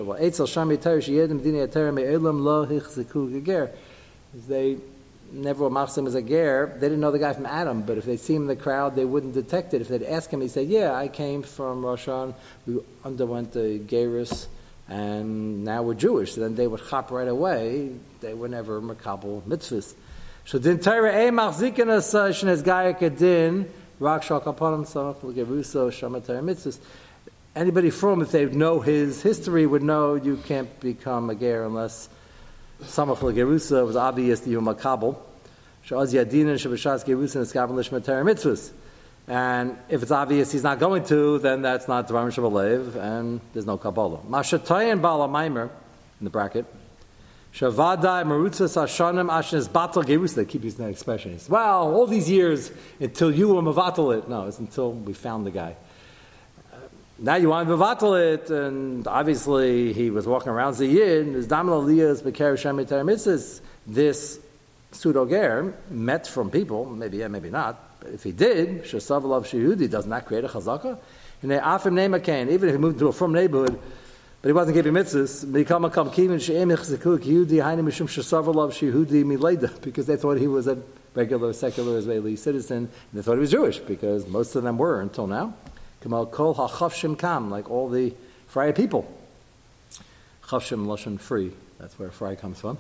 [4.48, 4.78] They
[5.32, 6.74] never were machsim as a ger.
[6.76, 8.96] They didn't know the guy from Adam, but if they see him in the crowd,
[8.96, 9.82] they wouldn't detect it.
[9.82, 12.34] If they'd ask him, he'd say, "Yeah, I came from Roshan.
[12.66, 14.48] We underwent the gerus."
[14.92, 16.36] And now we're Jewish.
[16.36, 17.92] Then they would chop right away.
[18.20, 19.96] They were never makabel mitzvahs.
[20.44, 26.44] So din Torah e machzikin as shnes gayik din rak shal kapanim samach l'geruso shamatayr
[26.44, 26.80] mitzvahs.
[27.56, 32.10] Anybody from, if they know his history, would know you can't become a ger unless
[32.84, 35.18] samach l'geruso was obvious that you're makabel.
[35.88, 38.72] Shaz yadin and shabashas gerusa and eskavan l'shmatayr mitzvahs.
[39.28, 43.66] And if it's obvious he's not going to, then that's not Dvarim Shabalev, and there's
[43.66, 44.20] no Kabbalah.
[44.28, 45.70] Mashatayin Bala Maimer,
[46.20, 46.66] in the bracket,
[47.54, 50.36] Shavadai Marutzas Hashanim Ashnes Batal Gerus.
[50.36, 51.34] They keep using that expression.
[51.34, 54.28] It's, well, all these years until you were Mavatal it.
[54.28, 55.76] No, it's until we found the guy.
[56.74, 56.78] Uh,
[57.20, 61.48] now you want to bevatel it, and obviously he was walking around Zayid, and his
[61.48, 63.62] damla liyas bekar shemi.
[63.86, 64.40] This
[64.92, 67.91] pseudo ger met from people, maybe yeah, maybe not.
[68.02, 70.98] But if he did, shesav love shehudi, does not create a chazaka.
[71.42, 73.80] And afim name again, even if he moved to a from neighborhood,
[74.42, 75.46] but he wasn't keeping mitzvahs.
[79.82, 80.78] Because they thought he was a
[81.14, 85.02] regular secular Israeli citizen, and they thought he was Jewish because most of them were
[85.02, 85.54] until now.
[86.04, 88.14] Like all the
[88.48, 89.06] Friar people.
[90.48, 91.54] Chavshim lashon free.
[91.80, 92.78] That's where fry comes from.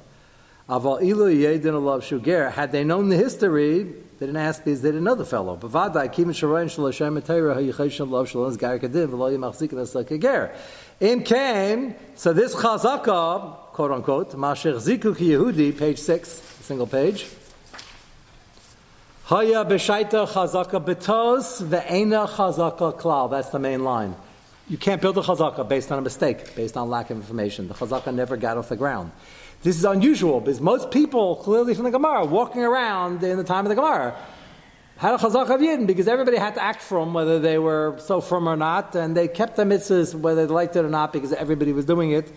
[0.71, 4.81] Had they known the history, they didn't ask these.
[4.81, 5.57] they didn't know the fellow.
[5.57, 10.55] Bavadai kimin sharayin shalashem etayra hayichayshim alav shalom gar kadim v'lo yimachzik as kager.
[11.01, 17.27] In came so this chazaka, quote unquote, masher ziku ki Yehudi, page six, single page.
[19.25, 23.29] Haya b'shaita chazaka betos ve'ena chazaka klal.
[23.29, 24.15] That's the main line.
[24.69, 27.67] You can't build a chazaka based on a mistake, based on lack of information.
[27.67, 29.11] The chazaka never got off the ground.
[29.63, 33.65] This is unusual because most people, clearly from the Gemara, walking around in the time
[33.65, 34.15] of the Gemara,
[34.97, 38.21] had a chazaka of Yidden because everybody had to act from whether they were so
[38.21, 41.31] from or not, and they kept the mitzvahs whether they liked it or not because
[41.33, 42.31] everybody was doing it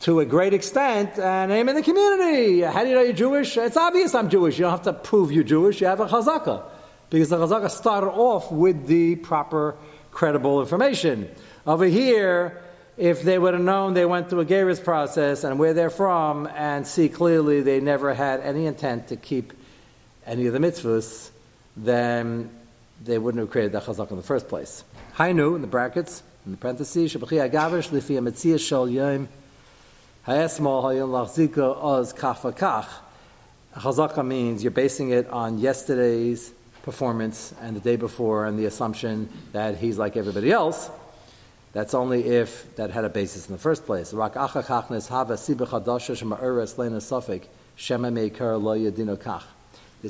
[0.00, 2.60] to a great extent, and I'm in the community.
[2.60, 3.56] How do you know you're Jewish?
[3.56, 4.58] It's obvious I'm Jewish.
[4.58, 5.80] You don't have to prove you're Jewish.
[5.80, 6.62] You have a chazaka.
[7.08, 9.76] Because the chazaka started off with the proper,
[10.10, 11.30] credible information.
[11.66, 12.62] Over here,
[12.96, 16.46] if they would have known they went through a Geras process and where they're from,
[16.54, 19.52] and see clearly they never had any intent to keep
[20.24, 21.30] any of the mitzvahs,
[21.76, 22.50] then
[23.04, 24.82] they wouldn't have created the chazaka in the first place.
[25.16, 29.28] Hainu, in the brackets, in the parentheses, Shabachi Agavish, Lifi Ametzia Shal Yom,
[30.26, 32.88] Hayesmal hayon lachzika oz kafakach.
[33.74, 39.28] Chazaka means you're basing it on yesterday's performance and the day before and the assumption
[39.52, 40.88] that he's like everybody else.
[41.76, 44.10] That's only if that had a basis in the first place.
[44.10, 44.18] This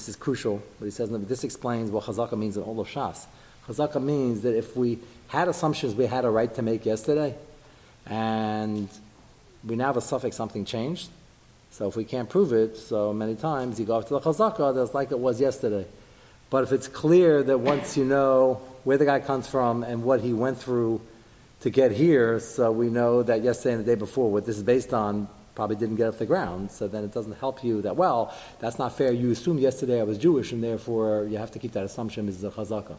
[0.08, 0.62] is crucial.
[0.78, 3.26] What he says, this explains what chazaka means in all of Shas.
[3.66, 7.34] Chazaka means that if we had assumptions we had a right to make yesterday,
[8.06, 8.88] and
[9.66, 11.08] we now have a suffix something changed.
[11.72, 14.94] So if we can't prove it, so many times you go to the chazaka, that's
[14.94, 15.86] like it was yesterday.
[16.48, 20.20] But if it's clear that once you know where the guy comes from and what
[20.20, 21.00] he went through
[21.60, 24.62] to get here, so we know that yesterday and the day before, what this is
[24.62, 27.96] based on, probably didn't get off the ground, so then it doesn't help you that,
[27.96, 29.10] well, that's not fair.
[29.10, 32.44] You assumed yesterday I was Jewish, and therefore you have to keep that assumption as
[32.44, 32.96] a chazaka.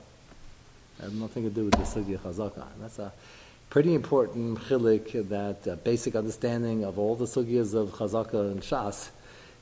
[1.00, 2.66] It has nothing to do with the sugi chazaka.
[2.80, 3.14] That's a
[3.70, 9.10] pretty important chilik, that uh, basic understanding of all the sugyas of Chazaka and Shas.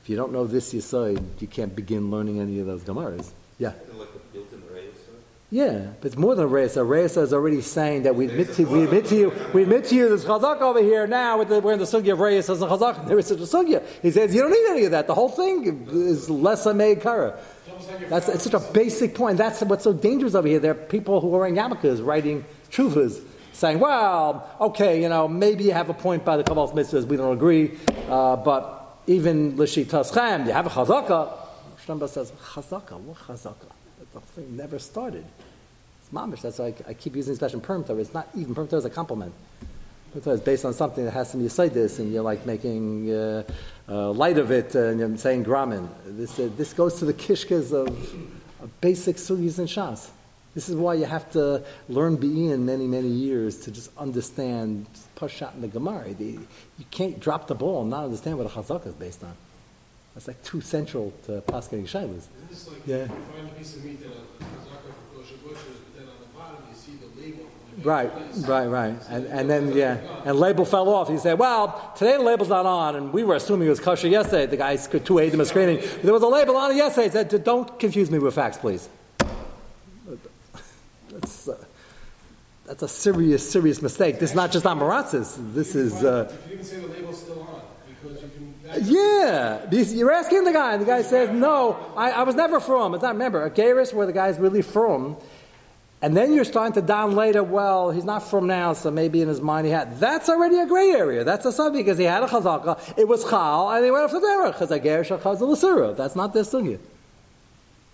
[0.02, 3.30] If you don't know this Yisoid, you can't begin learning any of those Gemaras.
[3.58, 3.72] Yeah.
[3.98, 4.08] Like?
[5.48, 6.84] Yeah, but it's more than a Reisa.
[6.84, 9.94] Reisa is already saying that we admit to, we admit to you, we admit to
[9.94, 12.66] you, there's Chazaka over here now, the, we're in the Sugya of Reisa as a
[12.66, 13.84] Chazaka, there is such a Sugya.
[14.02, 15.06] He says, you don't need any of that.
[15.06, 17.38] The whole thing is less a made kara.
[18.08, 19.38] That's it's such a basic point.
[19.38, 20.58] That's what's so dangerous over here.
[20.58, 25.62] There are people who are wearing yarmulkes writing chuvas saying, well, okay, you know, maybe
[25.62, 27.78] you have a point by the Kabbal's mitzvahs, we don't agree,
[28.08, 31.32] uh, but even Lishitas Chem, you have a chazaka.
[31.86, 33.70] Shtamba says, chazaka, what chazaka?
[34.12, 35.24] The thing never started.
[36.06, 38.68] It's mamish, that's why I, I keep using the expression perm It's not even perm
[38.70, 39.34] as a compliment.
[40.12, 43.42] Perm is based on something that has some this, and you're like making uh,
[43.88, 45.88] uh, light of it, and you're saying gramin.
[46.06, 47.88] This, uh, this goes to the kishkas of,
[48.62, 50.10] of basic sugis and shas.
[50.54, 55.54] This is why you have to learn Be'in many, many years to just understand Pashat
[55.54, 56.10] and the Gemara.
[56.78, 59.34] you can't drop the ball and not understand what a Chazaka is based on.
[60.14, 61.92] That's like too central to Shailas.
[61.92, 63.08] Isn't this like Yeah.
[67.82, 68.10] Right,
[68.48, 68.94] right, right.
[69.10, 71.08] And, and then, yeah, and label fell off.
[71.08, 74.08] He said, well, today the label's not on, and we were assuming it was kosher
[74.08, 74.46] yesterday.
[74.46, 77.08] The guys, two Adam was screaming, there was a label on it yesterday.
[77.08, 78.88] He said, don't confuse me with facts, please.
[81.12, 81.64] That's, uh,
[82.66, 84.18] that's a serious, serious mistake.
[84.18, 85.54] This is not just on Maratzis.
[85.54, 87.60] This is, uh, You can say the label's still on,
[88.02, 88.84] because you can.
[88.84, 89.70] yeah.
[89.70, 92.94] You're asking the guy, and the guy says, no, I, I was never from.
[92.94, 95.18] It's not, remember, a Geras where the guy's really from.
[96.06, 99.26] And then you're starting to down later, well, he's not from now, so maybe in
[99.26, 99.98] his mind he had.
[99.98, 101.24] That's already a gray area.
[101.24, 104.12] That's a subject because he had a chazaka, it was chal, and he went off
[104.12, 105.96] to derech, chazager shachaz l'sira.
[105.96, 106.78] That's not their sugya.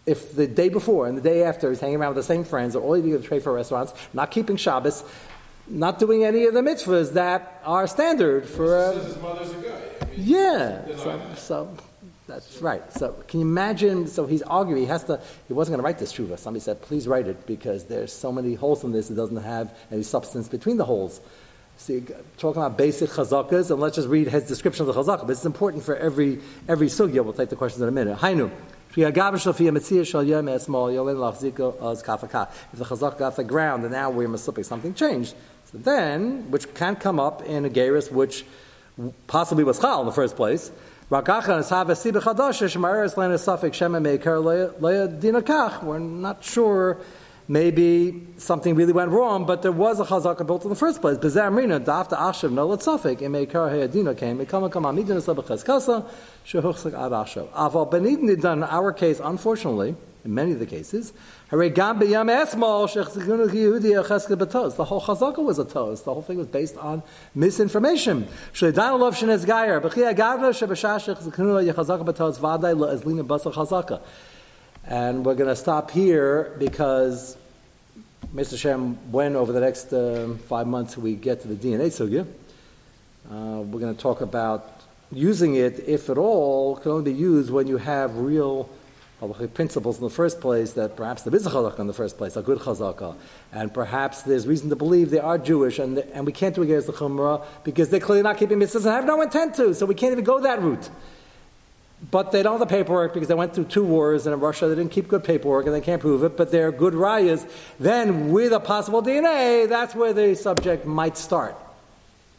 [0.05, 2.77] If the day before and the day after he's hanging around with the same friends,
[2.77, 5.05] or all you do is trade for restaurants, not keeping Shabbos,
[5.67, 9.51] not doing any of the mitzvahs that are standard for He a, says his mother's
[9.53, 9.83] a guy.
[10.03, 10.97] I mean, yeah.
[10.97, 11.77] So, so
[12.33, 12.91] That's right.
[12.95, 14.07] So can you imagine?
[14.07, 14.81] So he's arguing.
[14.81, 15.21] He has to.
[15.49, 16.39] He wasn't going to write this tshuva.
[16.39, 19.11] Somebody said, "Please write it," because there's so many holes in this.
[19.11, 21.21] It doesn't have any substance between the holes.
[21.77, 22.03] See,
[22.39, 25.27] talking about basic chazakas, and let's just read his description of the chazakah.
[25.27, 27.23] But it's important for every every sugya.
[27.23, 28.17] We'll take the questions in a minute.
[28.19, 28.51] Hainu.
[28.89, 29.11] If the
[32.85, 35.35] chazak got the ground, and now we're masupik, something changed.
[35.71, 38.45] So then, which can come up in a geris, which
[39.27, 40.71] possibly was chal in the first place.
[41.11, 41.23] We're
[45.99, 46.99] not sure.
[47.49, 51.19] Maybe something really went wrong, but there was a chazaka built in the first place.
[51.19, 54.41] Heyadina came,
[58.55, 61.13] in our case, unfortunately, in many of the cases,
[61.51, 61.57] the
[64.85, 66.05] whole chazaka was a toast.
[66.05, 67.03] The whole thing was based on
[67.35, 68.29] misinformation.
[74.85, 77.37] And we're going to stop here because
[78.35, 78.59] Mr.
[78.59, 82.27] Shem, when over the next um, five months we get to the DNA sugya,
[83.31, 84.83] uh, we're going to talk about
[85.13, 88.69] using it, if at all, can only be used when you have real
[89.23, 92.19] halachic principles in the first place that perhaps there is a chazaka in the first
[92.19, 93.15] place, a good chazaka,
[93.53, 96.89] and perhaps there's reason to believe they are Jewish, and, and we can't do against
[96.89, 99.95] the chumrah because they're clearly not keeping mitzvahs and have no intent to, so we
[99.95, 100.91] can't even go that route.
[102.11, 104.67] But they don't have the paperwork because they went through two wars, and in Russia
[104.67, 107.49] they didn't keep good paperwork and they can't prove it, but they're good rayas.
[107.79, 111.55] Then, with a possible DNA, that's where the subject might start,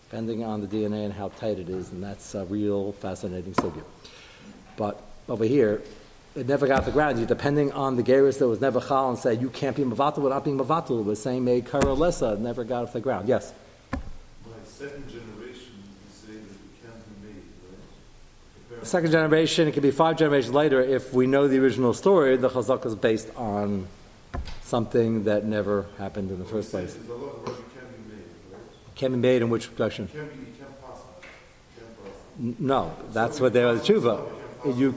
[0.09, 3.87] depending on the DNA and how tight it is, and that's a real fascinating subject.
[4.75, 5.81] But over here,
[6.35, 7.19] it never got off the ground.
[7.19, 10.19] You depending on the Geras that was never chal and said you can't be mavatul
[10.19, 11.05] without being mavatul.
[11.05, 12.33] The same may kara lesa.
[12.33, 13.27] It never got off the ground.
[13.27, 13.53] Yes.
[13.91, 13.99] By
[14.65, 18.85] second generation, you say that it can't be made, right?
[18.87, 20.81] Second generation, it could be five generations later.
[20.81, 23.87] If we know the original story, the chazak is based on
[24.63, 26.95] something that never happened in the first place.
[26.95, 28.61] The law can be made, right?
[28.95, 30.07] Can be made in which production?
[30.07, 31.13] Can be, can possible.
[32.39, 34.25] N- No, that's what they were the tshuva.
[34.77, 34.95] You.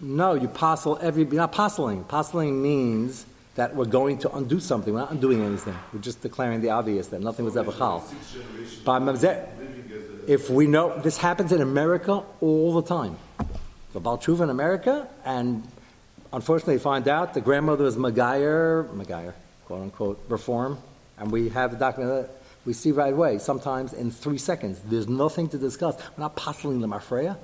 [0.00, 1.24] No, you postle every.
[1.24, 2.04] You're not postling.
[2.04, 4.92] Postling means that we're going to undo something.
[4.92, 5.74] We're not undoing anything.
[5.92, 8.00] We're just declaring the obvious that nothing was ever chal.
[8.02, 8.82] Six generations.
[8.84, 10.32] But I'm- Living as a.
[10.32, 13.16] if we know this happens in America all the time,
[13.94, 15.62] the Baal Tshuva in America, and
[16.32, 19.32] unfortunately find out the grandmother was Magayer, Magayer,
[19.64, 20.76] quote unquote, reform,
[21.18, 22.30] and we have the document that
[22.66, 23.38] we see right away.
[23.38, 25.96] Sometimes in three seconds, there's nothing to discuss.
[25.96, 27.38] We're not postling the Mafreya.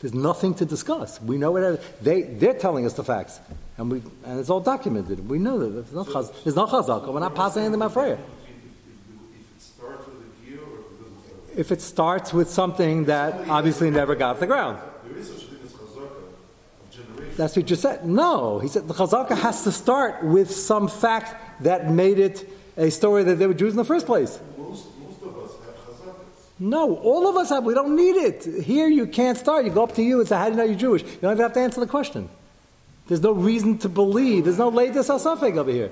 [0.00, 1.20] There's nothing to discuss.
[1.20, 2.02] We know it.
[2.02, 3.38] They they're telling us the facts,
[3.76, 5.28] and we and it's all documented.
[5.28, 7.12] We know that there's no chaz, there's no chazaka.
[7.12, 8.18] We're not passing anything mafreya.
[11.52, 14.78] If, if, it starts with something that obviously never got off the ground,
[17.36, 18.06] that's what you said.
[18.06, 22.90] No, he said the chazaka has to start with some fact that made it a
[22.90, 24.40] story that they were Jews in the first place.
[24.56, 26.49] Most, most of us have chazakas.
[26.60, 27.64] No, all of us have.
[27.64, 28.44] We don't need it.
[28.62, 29.64] Here you can't start.
[29.64, 31.32] You go up to you and say, "How do you know you're Jewish?" You don't
[31.32, 32.28] even have to answer the question.
[33.08, 34.44] There's no reason to believe.
[34.44, 35.90] There's no latest asafek over here.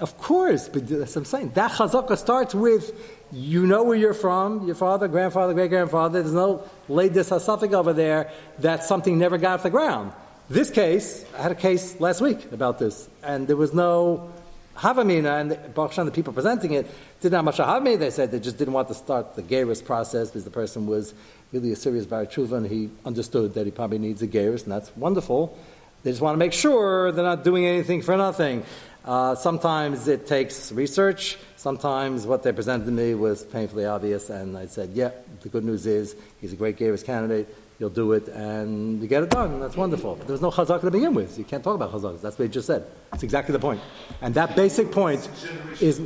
[0.00, 1.50] Of course, but that's what I'm saying.
[1.54, 2.92] That chazaka starts with
[3.30, 6.22] you know where you're from, your father, grandfather, great grandfather.
[6.22, 8.30] There's no latest asafik over there
[8.60, 10.12] that something never got off the ground.
[10.48, 14.30] This case, I had a case last week about this, and there was no
[14.76, 16.86] havamina, and the, the people presenting it
[17.20, 17.98] didn't have much havamina.
[17.98, 21.14] They said they just didn't want to start the gerus process because the person was
[21.52, 24.94] really a serious barachuva, and he understood that he probably needs a gerus, and that's
[24.96, 25.56] wonderful.
[26.02, 28.64] They just want to make sure they're not doing anything for nothing.
[29.04, 31.38] Uh, sometimes it takes research.
[31.56, 35.10] Sometimes what they presented to me was painfully obvious, and I said, "Yeah,
[35.42, 37.48] the good news is he's a great Gavis candidate.
[37.80, 39.58] You'll do it, and you get it done.
[39.58, 41.38] That's wonderful." But no chazak to begin with.
[41.38, 42.20] You can't talk about chazak.
[42.20, 42.84] That's what he just said.
[43.14, 43.80] It's exactly the point.
[44.20, 45.28] And that basic point
[45.80, 46.00] is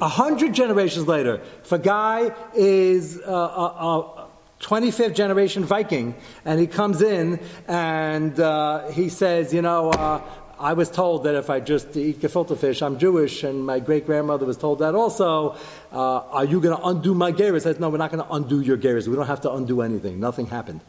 [0.00, 1.40] a hundred generations later.
[1.64, 4.28] If a guy is uh, a, a
[4.60, 10.20] 25th generation Viking, and he comes in and uh, he says, you know, uh,
[10.58, 14.06] I was told that if I just eat gefilte fish, I'm Jewish, and my great
[14.06, 15.56] grandmother was told that also.
[15.92, 17.58] Uh, are you going to undo my gerus?
[17.58, 19.06] I said, no, we're not going to undo your gerus.
[19.06, 20.18] We don't have to undo anything.
[20.18, 20.80] Nothing happened.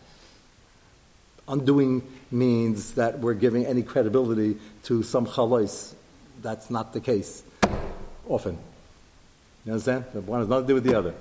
[1.49, 5.93] Undoing means that we're giving any credibility to some chalois.
[6.41, 7.43] That's not the case
[8.27, 8.57] often.
[9.65, 10.05] You understand?
[10.13, 11.13] One has nothing to do with the other.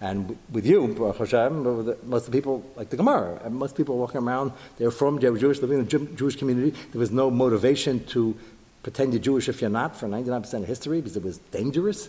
[0.00, 3.96] And with you, Hashem, uh, most of the people, like the Gemara, and most people
[3.96, 6.76] walking around, they're from, they were Jewish, living in the Jewish community.
[6.92, 8.36] There was no motivation to
[8.82, 12.08] pretend you're Jewish if you're not for 99% of history because it was dangerous.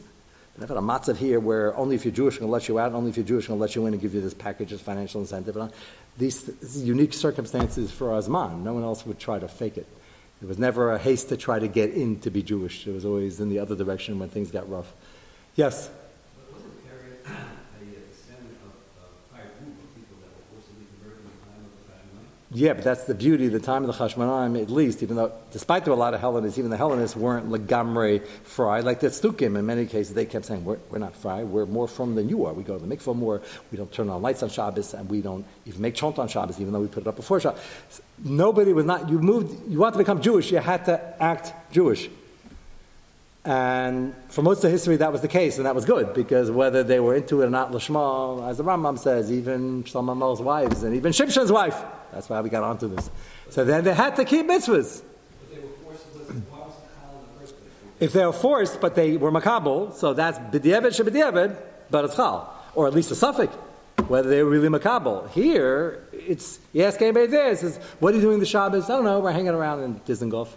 [0.56, 2.80] But I've had a matzav here where only if you're Jewish, going to let you
[2.80, 4.72] out, only if you're Jewish, going to let you in and give you this package
[4.72, 5.58] as financial incentive.
[5.58, 5.72] And
[6.18, 8.64] these, these unique circumstances for Azman.
[8.64, 9.88] No one else would try to fake it.
[10.40, 12.88] There was never a haste to try to get in to be Jewish.
[12.88, 14.94] It was always in the other direction when things got rough.
[15.56, 15.90] Yes?
[16.38, 17.36] But wasn't there a uh,
[18.28, 21.72] family of a higher group of people that were forcibly converted in the time of
[21.76, 22.35] the Chashmonai?
[22.52, 25.32] Yeah, but that's the beauty of the time of the Chashmonaim, at least, even though,
[25.52, 28.84] despite there were a lot of Hellenists, even the Hellenists weren't legamre fried.
[28.84, 31.88] like the Stukim, in many cases, they kept saying, we're, we're not fried, we're more
[31.88, 32.54] frum than you are.
[32.54, 33.42] We go to the mikvah more,
[33.72, 36.62] we don't turn on lights on Shabbos, and we don't even make chont on Shabbos,
[36.62, 37.60] even though we put it up before Shabbos.
[38.24, 42.10] Nobody was not, you moved, you want to become Jewish, you had to act Jewish.
[43.46, 46.82] And for most of history, that was the case, and that was good, because whether
[46.82, 50.96] they were into it or not, Lashma, as the Rambam says, even Shlomo wives, and
[50.96, 51.80] even Shimshon's wife,
[52.12, 53.12] that's why we got onto this.
[53.52, 55.04] So then they had to keep mitzvahs.
[55.52, 56.44] They listen.
[58.00, 58.04] The?
[58.04, 61.56] If they were forced, but they were makabel, so that's b'diavad sheb'diavad,
[61.92, 63.52] but it's chal, or at least a safek,
[64.08, 65.30] whether they were really makabel.
[65.30, 68.96] Here, it's you ask anybody there, it says, "What are you doing the Shabbos?" I
[68.96, 69.20] don't know.
[69.20, 70.50] We're hanging around in Dizengoff.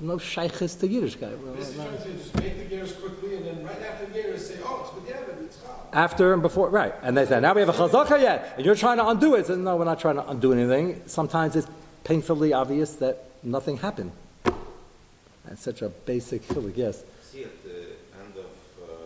[0.00, 1.38] No shaykhis to Yiddishkeit.
[1.38, 1.76] Well, Mr.
[1.76, 4.84] Jones said, just make the gerus quickly, and then right after the gerus, say, oh,
[4.84, 5.88] it's with Yemen, it's hot.
[5.92, 6.94] After and before, right?
[7.02, 9.46] And they say, "Now we have a chazaka yet," and you're trying to undo it.
[9.46, 11.02] So, no, we're not trying to undo anything.
[11.06, 11.66] Sometimes it's
[12.04, 14.12] painfully obvious that nothing happened.
[14.44, 16.74] That's such a basic feeling.
[16.76, 17.02] Yes.
[17.22, 17.78] See at the
[18.20, 18.50] end of
[18.82, 18.96] uh, uh,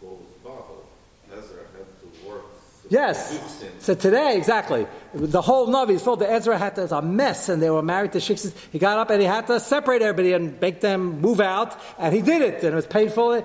[0.00, 0.86] Gold's Bible,
[1.30, 2.44] Ezra had to work
[2.81, 3.64] to Yes.
[3.78, 6.16] So today, exactly, the whole Navi is full.
[6.16, 8.52] The Ezra had to, a mess, and they were married to shiksas.
[8.70, 12.14] He got up and he had to separate everybody and make them move out, and
[12.14, 13.42] he did it, and it was painful.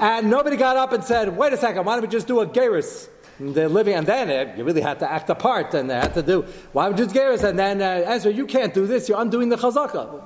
[0.00, 2.46] And nobody got up and said, "Wait a second, why don't we just do a
[2.46, 3.08] gerus?"
[3.40, 6.14] They're living, and then uh, you really had to act a part, and they had
[6.14, 6.42] to do.
[6.72, 7.42] Why would you just gerus?
[7.42, 9.08] And then uh, Ezra, you can't do this.
[9.08, 10.22] You're undoing the chazaka.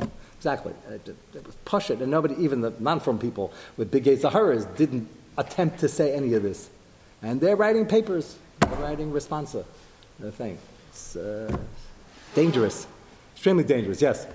[0.38, 0.72] Exactly.
[0.88, 4.32] It, it was push it, and nobody, even the non-frum people with big gates of
[4.32, 6.70] horrors, didn't attempt to say any of this.
[7.22, 9.64] And they're writing papers, they're writing responsa,
[10.18, 10.58] the thing.
[10.90, 11.56] It's uh,
[12.34, 12.86] dangerous,
[13.34, 14.00] extremely dangerous.
[14.00, 14.26] Yes.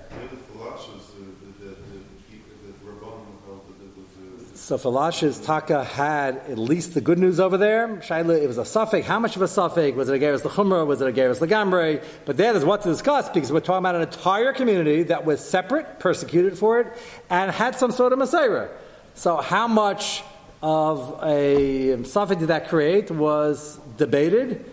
[4.64, 7.86] So Falash's Taka had at least the good news over there.
[7.96, 9.02] Shaila, it was a safek.
[9.02, 9.94] How much of a safek?
[9.94, 10.86] Was it a Geras Lechumra?
[10.86, 12.02] Was it a Geras Legambre?
[12.24, 15.46] But that is what to discuss because we're talking about an entire community that was
[15.46, 16.86] separate, persecuted for it,
[17.28, 18.68] and had some sort of Messiah.
[19.14, 20.22] So how much
[20.64, 24.64] of a did that create was debated,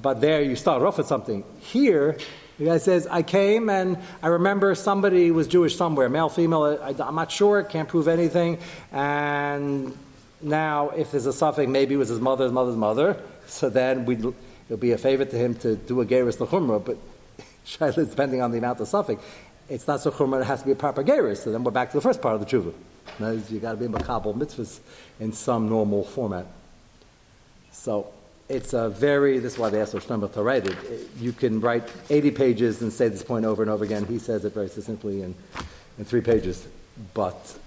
[0.00, 1.42] but there you start off with something.
[1.58, 2.16] Here,
[2.60, 7.08] the guy says, I came and I remember somebody was Jewish somewhere, male, female, I,
[7.08, 8.58] am not sure, can't prove anything.
[8.92, 9.98] And
[10.40, 14.76] now, if there's a safek, maybe it was his mother's mother's mother, so then it'll
[14.78, 16.98] be a favor to him to do a Geras Lechumra, but
[17.66, 19.18] Shaila, depending on the amount of safek,
[19.68, 21.04] it's not so chumra, it has to be a proper.
[21.34, 22.72] So then we're back to the first part of the tshuva.
[23.18, 24.80] That you got to be makabel mitzvahs
[25.20, 26.46] in some normal format.
[27.72, 28.12] So
[28.48, 30.76] it's a very, this is why they asked Shlomo to write it.
[31.18, 34.04] You can write 80 pages and say this point over and over again.
[34.06, 35.34] He says it very succinctly in,
[35.98, 36.66] in three pages.
[37.14, 37.58] But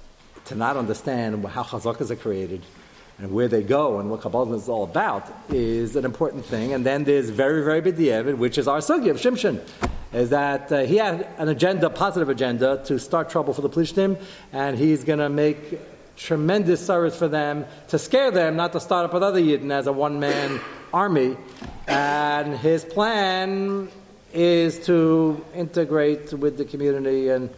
[0.45, 2.62] to not understand how chazakas are created
[3.18, 6.74] and where they go and what Kabbalah is all about is an important thing.
[6.74, 9.62] And then there's very, very big which is our sugya of Shimshon,
[10.14, 14.20] is that uh, he had an agenda, positive agenda, to start trouble for the Plishtim,
[14.51, 15.80] and he's going to make
[16.16, 19.88] tremendous service for them to scare them, not to start up with other Yidden as
[19.88, 20.60] a one man
[20.93, 21.38] army.
[21.88, 23.89] And his plan
[24.34, 27.49] is to integrate with the community and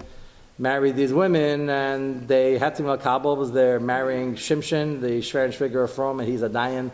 [0.58, 1.70] marry these women.
[1.70, 6.30] And they had to Kabul was there marrying Shimshon, the Shver and Shvigar from, and
[6.30, 6.92] he's a Dayan.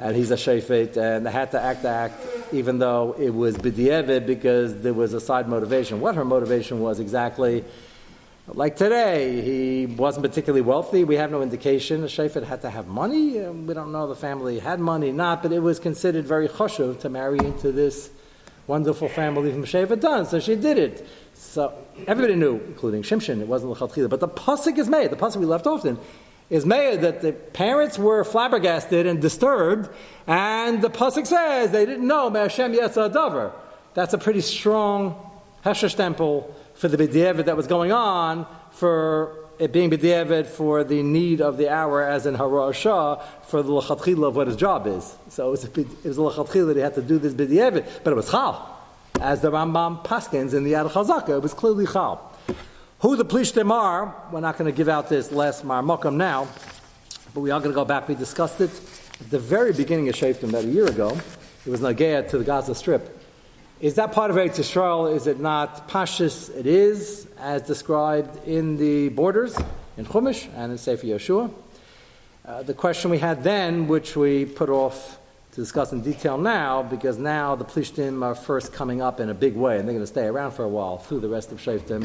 [0.00, 3.56] And he's a shayfet, and they had to act the act, even though it was
[3.56, 6.00] b'di'evid, because there was a side motivation.
[6.00, 7.64] What her motivation was exactly,
[8.46, 11.02] like today, he wasn't particularly wealthy.
[11.02, 12.00] We have no indication.
[12.02, 13.40] The Shafet had to have money.
[13.40, 17.00] Um, We don't know the family had money, not, but it was considered very choshev
[17.00, 18.10] to marry into this
[18.68, 20.26] wonderful family from Shafet done.
[20.26, 21.06] So she did it.
[21.34, 21.74] So
[22.06, 24.08] everybody knew, including Shimshon, it wasn't L'chatchila.
[24.08, 25.10] But the pasuk is made.
[25.10, 25.98] The pasuk we left off in
[26.50, 29.90] is made that the parents were flabbergasted and disturbed,
[30.26, 33.52] and the pasuk says they didn't know Me'ashem Yetza Davar.
[33.94, 35.16] That's a pretty strong
[35.64, 41.02] hesher temple for the b'diavad that was going on, for it being b'diavad for the
[41.02, 44.86] need of the hour, as in Hara Shah, for the lachatchila of what his job
[44.86, 45.16] is.
[45.28, 47.84] So it was, a, it was a lachatchila that he had to do this b'diavad,
[48.04, 48.76] but it was chal.
[49.20, 52.27] As the Rambam Paskins in the Yad Chazaka, it was clearly chal.
[53.00, 56.48] Who the plishtim are, we're not going to give out this last marmokam now,
[57.32, 58.08] but we are going to go back.
[58.08, 58.72] We discussed it
[59.20, 61.16] at the very beginning of Shoftim about a year ago.
[61.64, 63.22] It was Nagea to the Gaza Strip.
[63.80, 65.14] Is that part of Eretz Yisrael?
[65.14, 66.52] Is it not Pashas?
[66.56, 69.56] It is, as described in the borders,
[69.96, 71.54] in Chumash and in Sefer Yehoshua.
[72.44, 75.20] Uh, the question we had then, which we put off
[75.52, 79.34] to discuss in detail now, because now the Plishtim are first coming up in a
[79.34, 81.60] big way, and they're going to stay around for a while through the rest of
[81.60, 82.04] Shoftim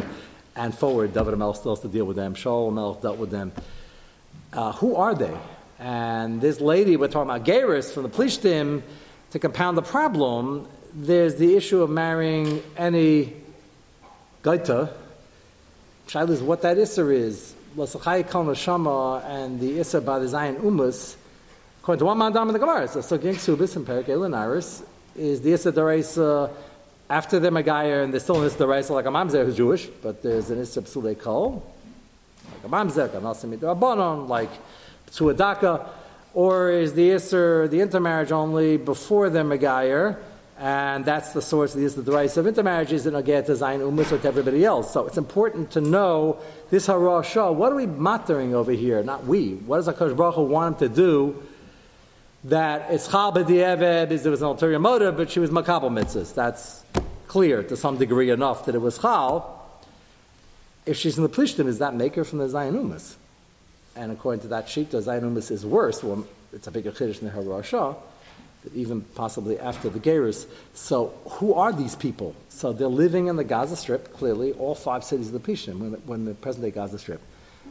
[0.55, 1.13] and forward.
[1.13, 2.35] David Melch still has to deal with them.
[2.35, 3.51] Shaul Melch dealt with them.
[4.51, 5.35] Uh, who are they?
[5.79, 8.83] And this lady, we're talking about Geras from the Plishtim,
[9.31, 13.33] to compound the problem, there's the issue of marrying any
[14.43, 14.93] Gaita.
[16.07, 17.55] Shaila is what that Isser is.
[17.75, 21.15] Lasachai Kal Neshama and the Isser by the Zion Umus.
[21.81, 24.83] According to one Mandam in the Gemara, so Sogin Ksubis and Perik Elin Iris
[25.15, 26.51] is the Isser Daraisa
[27.13, 30.23] after the Megayah and there's still an Isser Daraisa like a Mamzer who's Jewish, but
[30.23, 31.63] there's an Isser Psulei Kol,
[32.51, 34.49] like a Mamzer, like a Nasimit Rabbanon, like
[35.11, 35.87] Psuadaka,
[36.33, 40.17] or is the Isser, the intermarriage only before the Megayah,
[40.57, 44.11] and that's the source of the Isser Daraisa of intermarriages in Agaya to Zion Umus
[44.11, 44.91] or to everybody else.
[44.91, 46.39] So it's important to know
[46.71, 49.03] this Harah Shah, what are we mattering over here?
[49.03, 49.53] Not we.
[49.53, 51.43] What does HaKadosh Baruch Hu want him to do?
[52.45, 56.33] that it's b'di'eved is there was an ulterior motive, but she was makabel mitzvahs.
[56.33, 56.83] That's
[57.33, 59.59] clear to some degree enough that it was chal.
[60.85, 63.15] If she's in the plishtim, is that make her from the Zionumas?
[63.95, 66.03] And according to that sheet, the Zionumas is worse.
[66.03, 67.95] Well, it's a bigger chiddush than her Rasha,
[68.75, 70.45] even possibly after the Gerus.
[70.75, 71.07] So,
[71.37, 72.35] who are these people?
[72.49, 75.93] So, they're living in the Gaza Strip, clearly, all five cities of the Plishtim, when,
[76.05, 77.21] when the present day Gaza Strip.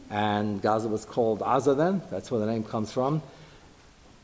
[0.09, 3.21] And Gaza was called Aza then, that's where the name comes from.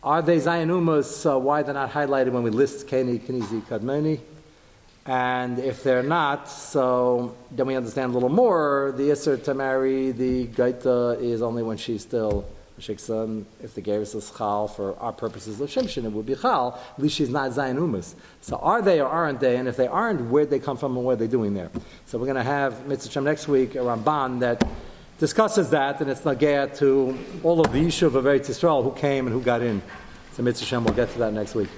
[0.03, 1.09] Are they Zionumas?
[1.25, 4.19] Uh, why they're not highlighted when we list Keni, Kenizi, Kadmoni?
[5.09, 8.93] And if they're not, so then we understand a little more.
[8.95, 12.45] The Isser to marry the Gaita is only when she's still
[12.79, 13.45] Shiksan.
[13.59, 16.79] If the Geras is Chal, for our purposes of Shimshon, it would be Chal.
[16.95, 18.13] At least she's not Zionumas.
[18.41, 19.57] So are they or aren't they?
[19.57, 21.71] And if they aren't, where'd they come from and what are they doing there?
[22.05, 24.63] So we're going to have Mitzvah Shem next week, a Ramban that
[25.17, 29.25] discusses that, and it's Nagaya to all of the issue of Eretz Yisrael who came
[29.25, 29.81] and who got in.
[30.33, 31.69] So Mitzvah Shem, we'll get to that next week.